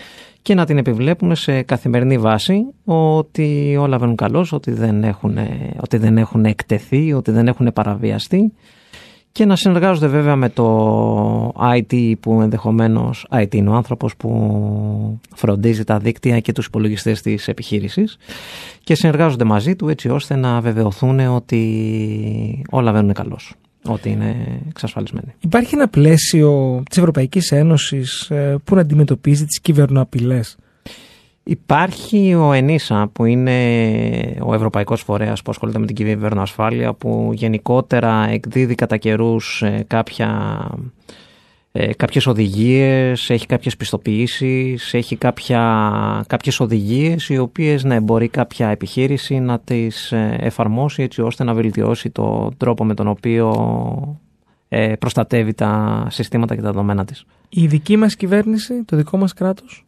[0.43, 5.39] και να την επιβλέπουν σε καθημερινή βάση ότι όλα βαίνουν καλώς, ότι δεν έχουν,
[5.81, 8.53] ότι δεν έχουν εκτεθεί, ότι δεν έχουν παραβιαστεί
[9.33, 15.85] και να συνεργάζονται βέβαια με το IT που ενδεχομένως IT είναι ο άνθρωπος που φροντίζει
[15.85, 18.19] τα δίκτυα και τους υπολογιστές της επιχείρησης
[18.85, 23.55] και συνεργάζονται μαζί του έτσι ώστε να βεβαιωθούν ότι όλα βαίνουν καλώς
[23.87, 25.35] ότι είναι εξασφαλισμένοι.
[25.41, 30.57] Υπάρχει ένα πλαίσιο της Ευρωπαϊκής Ένωσης ε, που να αντιμετωπίζει τις κυβερνοαπειλές.
[31.43, 33.57] Υπάρχει ο ΕΝΙΣΑ που είναι
[34.41, 40.61] ο Ευρωπαϊκός Φορέας που ασχολείται με την κυβερνοασφάλεια που γενικότερα εκδίδει κατά καιρούς ε, κάποια,
[41.73, 48.69] ε, κάποιες οδηγίες, έχει κάποιες πιστοποιήσεις, έχει κάποια, κάποιες οδηγίες οι οποίες ναι, μπορεί κάποια
[48.69, 53.51] επιχείρηση να τις ε, εφαρμόσει έτσι ώστε να βελτιώσει το τρόπο με τον οποίο
[54.99, 57.25] προστατεύει τα συστήματα και τα δεδομένα της.
[57.49, 59.85] Η δική μας κυβέρνηση, το δικό μας κράτος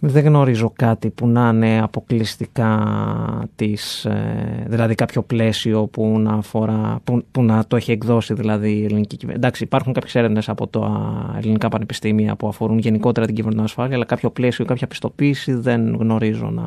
[0.00, 7.00] δεν γνωρίζω κάτι που να είναι αποκλειστικά της, ε, δηλαδή κάποιο πλαίσιο που να, αφορά,
[7.04, 9.46] που, που να το έχει εκδώσει δηλαδή η ελληνική κυβέρνηση.
[9.46, 14.04] Εντάξει, υπάρχουν κάποιες έρευνες από τα ελληνικά πανεπιστήμια που αφορούν γενικότερα την κυβερνητική ασφάλεια, αλλά
[14.04, 16.66] κάποιο πλαίσιο, κάποια πιστοποίηση δεν γνωρίζω να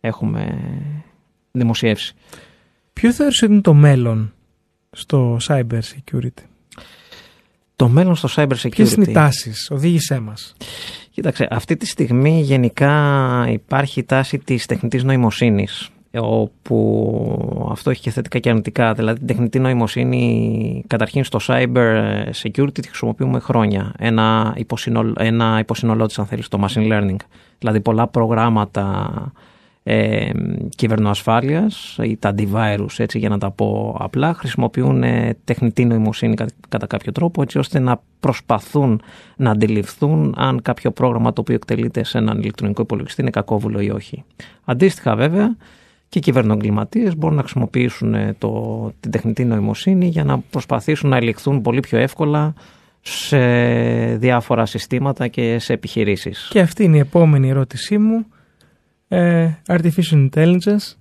[0.00, 0.58] έχουμε
[1.50, 2.14] δημοσιεύσει.
[2.92, 4.32] Ποιο θεωρείς ότι είναι το μέλλον
[4.90, 6.44] στο cyber security;
[7.76, 8.70] Το μέλλον στο cyber security.
[8.70, 10.54] Ποιες είναι οι τάσεις, οδήγησέ μας.
[11.10, 18.10] Κοίταξε, αυτή τη στιγμή γενικά υπάρχει η τάση της τεχνητής νοημοσύνης όπου αυτό έχει και
[18.10, 18.94] θετικά και αρνητικά.
[18.94, 23.92] Δηλαδή την τεχνητή νοημοσύνη καταρχήν στο cyber security τη χρησιμοποιούμε χρόνια.
[23.98, 27.16] Ένα, υποσυνολ, ένα υποσυνολό της αν θέλεις, το machine learning.
[27.58, 29.12] Δηλαδή πολλά προγράμματα
[29.82, 30.30] ε,
[30.76, 36.52] κυβερνοασφάλειας ή τα antivirus έτσι για να τα πω απλά χρησιμοποιούν ε, τεχνητή νοημοσύνη κατά,
[36.68, 39.02] κατά κάποιο τρόπο έτσι ώστε να προσπαθούν
[39.36, 43.90] να αντιληφθούν αν κάποιο πρόγραμμα το οποίο εκτελείται σε έναν ηλεκτρονικό υπολογιστή είναι κακόβουλο ή
[43.90, 44.24] όχι.
[44.64, 45.56] Αντίστοιχα βέβαια
[46.08, 51.16] και οι κυβερνοεγκληματίες μπορούν να χρησιμοποιήσουν ε, το, την τεχνητή νοημοσύνη για να προσπαθήσουν να
[51.16, 52.54] ελιχθούν πολύ πιο εύκολα
[53.00, 53.38] σε
[54.16, 56.48] διάφορα συστήματα και σε επιχειρήσεις.
[56.50, 58.26] Και αυτή είναι η επόμενη ερώτησή μου.
[59.16, 60.94] Ε, artificial intelligence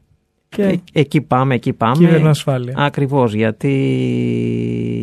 [0.49, 1.95] και Ε, εκεί πάμε, εκεί πάμε.
[1.95, 2.73] κυβερνοασφάλεια.
[2.77, 3.67] Ακριβώς, γιατί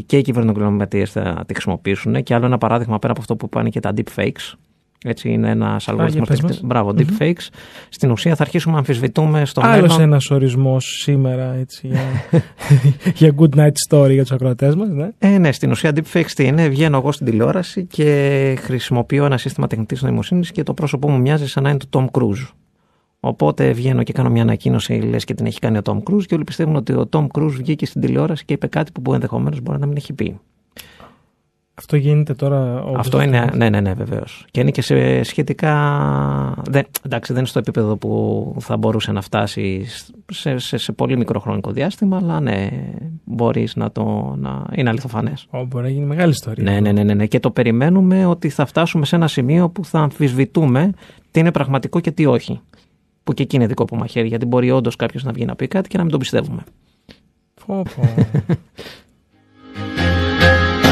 [0.07, 3.69] και οι κυβερνοεγκληματίες θα τη χρησιμοποιήσουν και άλλο ένα παράδειγμα πέρα από αυτό που πάνε
[3.69, 4.53] και τα deepfakes.
[5.05, 6.29] Έτσι είναι ένας αλγόριθμος.
[6.29, 6.61] πες μας.
[6.65, 7.49] Μπράβο, deepfakes.
[7.89, 10.01] Στην ουσία θα αρχίσουμε να αμφισβητούμε στο Άλλος μέλλον.
[10.01, 12.01] ένας ορισμός σήμερα έτσι, για,
[13.19, 14.89] για good night story για τους ακροατές μας.
[14.89, 15.09] Ναι.
[15.19, 16.69] Ε, ναι, στην ουσία deepfakes τι είναι.
[16.69, 21.49] Βγαίνω εγώ στην τηλεόραση και χρησιμοποιώ ένα σύστημα τεχνητής νοημοσύνης και το πρόσωπό μου μοιάζει
[21.49, 22.47] σαν να είναι του Tom Cruise.
[23.21, 26.35] Οπότε βγαίνω και κάνω μια ανακοίνωση, λες και την έχει κάνει ο Tom Cruise και
[26.35, 29.79] όλοι πιστεύουν ότι ο Tom Cruise βγήκε στην τηλεόραση και είπε κάτι που ενδεχομένως μπορεί
[29.79, 30.41] να μην έχει πει.
[31.75, 32.83] Αυτό γίνεται τώρα...
[32.83, 32.99] όντως.
[32.99, 34.47] Αυτό είναι, ναι, ναι, ναι, βεβαίως.
[34.51, 35.73] Και είναι και σε σχετικά.
[36.71, 39.85] Δεν, εντάξει, δεν είναι στο επίπεδο που θα μπορούσε να φτάσει
[40.33, 42.69] σε, σε, σε πολύ μικρό χρονικό διάστημα, αλλά ναι,
[43.25, 44.35] μπορείς να το.
[44.39, 45.47] Να, είναι αληθοφανές.
[45.51, 46.71] Ω, μπορεί να γίνει μεγάλη ιστορία.
[46.71, 47.27] Ναι, ναι, ναι, ναι, ναι.
[47.27, 50.91] Και το περιμένουμε ότι θα φτάσουμε σε ένα σημείο που θα αμφισβητούμε
[51.31, 52.61] τι είναι πραγματικό και τι όχι.
[53.29, 55.67] Που και εκεί είναι δικό που μαχαίρι, γιατί μπορεί όντως κάποιος να βγει να πει
[55.67, 56.63] κάτι και να μην τον πιστεύουμε.
[57.67, 58.15] Πω, πω.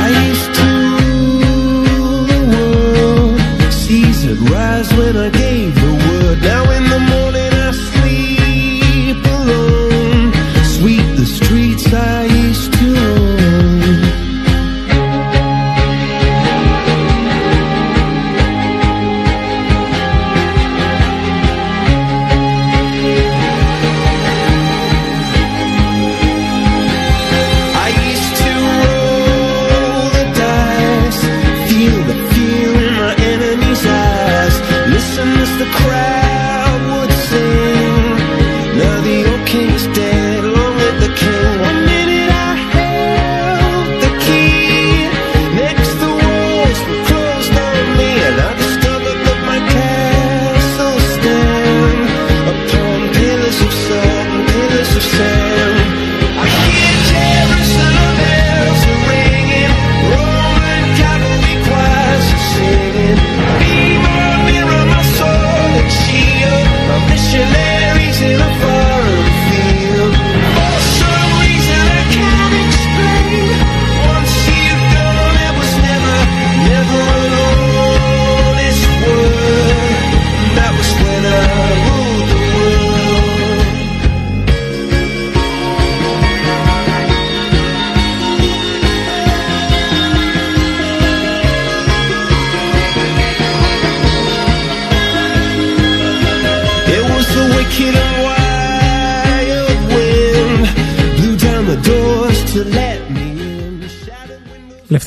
[0.03, 0.67] I used to
[1.89, 3.41] rule the world.
[3.81, 6.39] Seas would rise when I gave the word.
[6.51, 7.06] Now in the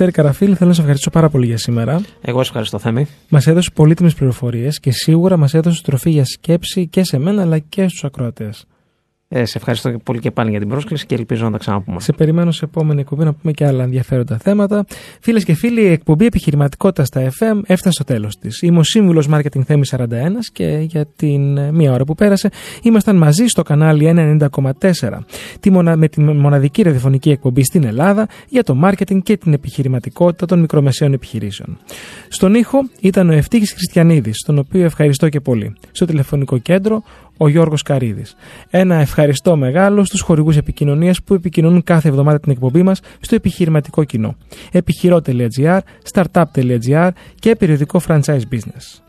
[0.01, 2.01] Λευτέρη Καραφίλ, θέλω να σε ευχαριστήσω πάρα πολύ για σήμερα.
[2.21, 3.07] Εγώ σε ευχαριστώ, Θέμη.
[3.29, 7.59] Μας έδωσε πολύτιμες πληροφορίες και σίγουρα μας έδωσε τροφή για σκέψη και σε μένα αλλά
[7.59, 8.65] και στους ακροατές.
[9.31, 11.99] Ε, σε ευχαριστώ πολύ και πάλι για την πρόσκληση και ελπίζω να τα ξαναπούμε.
[11.99, 14.85] Σε περιμένω σε επόμενη εκπομπή να πούμε και άλλα ενδιαφέροντα θέματα.
[15.21, 18.61] Φίλες και φίλοι, η εκπομπή Επιχειρηματικότητας στα FM έφτασε στο τέλος της.
[18.61, 20.05] Είμαι ο σύμβουλος Marketing Θέμης 41
[20.53, 22.49] και για την ε, μία ώρα που πέρασε
[22.83, 24.13] ήμασταν μαζί στο κανάλι
[24.51, 25.25] 90,4
[25.59, 30.45] τη μονα- με τη μοναδική ραδιοφωνική εκπομπή στην Ελλάδα για το marketing και την επιχειρηματικότητα
[30.45, 31.77] των μικρομεσαίων επιχειρήσεων.
[32.27, 35.75] Στον ήχο ήταν ο Ευτύχης Χριστιανίδης, τον οποίο ευχαριστώ και πολύ.
[35.91, 37.03] Στο τηλεφωνικό κέντρο
[37.41, 38.35] ο Γιώργος Καρίδης.
[38.69, 44.03] Ένα ευχαριστώ μεγάλο στους χορηγούς επικοινωνίας που επικοινωνούν κάθε εβδομάδα την εκπομπή μας στο επιχειρηματικό
[44.03, 44.35] κοινό.
[44.71, 45.79] επιχειρό.gr,
[46.13, 47.09] startup.gr
[47.39, 49.01] και περιοδικό franchise business.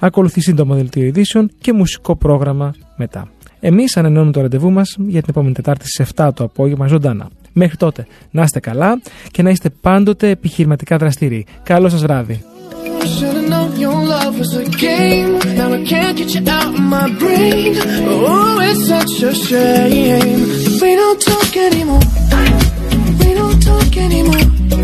[0.00, 3.28] Ακολουθεί σύντομο δελτίο ειδήσεων και μουσικό πρόγραμμα μετά.
[3.60, 7.28] Εμείς ανανεώνουμε το ραντεβού μας για την επόμενη Τετάρτη στις 7 το απόγευμα ζωντανά.
[7.52, 11.46] Μέχρι τότε να είστε καλά και να είστε πάντοτε επιχειρηματικά δραστηροί.
[11.62, 12.53] Καλό σας βράδυ.
[13.76, 15.38] Your love was a game.
[15.56, 17.74] Now I can't get you out of my brain.
[18.06, 20.40] Oh, it's such a shame.
[20.80, 22.00] We don't talk anymore.
[23.20, 24.83] We don't talk anymore.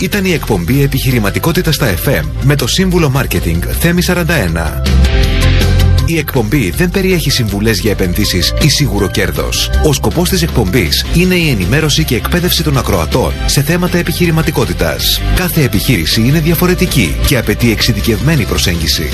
[0.00, 4.16] Ήταν η εκπομπή Επιχειρηματικότητα στα FM με το σύμβουλο Marketing Θέμη 41.
[6.06, 9.70] Η εκπομπή δεν περιέχει συμβουλές για επενδύσεις ή σίγουρο κέρδος.
[9.84, 15.20] Ο σκοπός της εκπομπής είναι η ενημέρωση και εκπαίδευση των ακροατών σε θέματα επιχειρηματικότητας.
[15.34, 19.08] Κάθε επιχείρηση είναι διαφορετική και απαιτεί εξειδικευμένη προσέγγιση.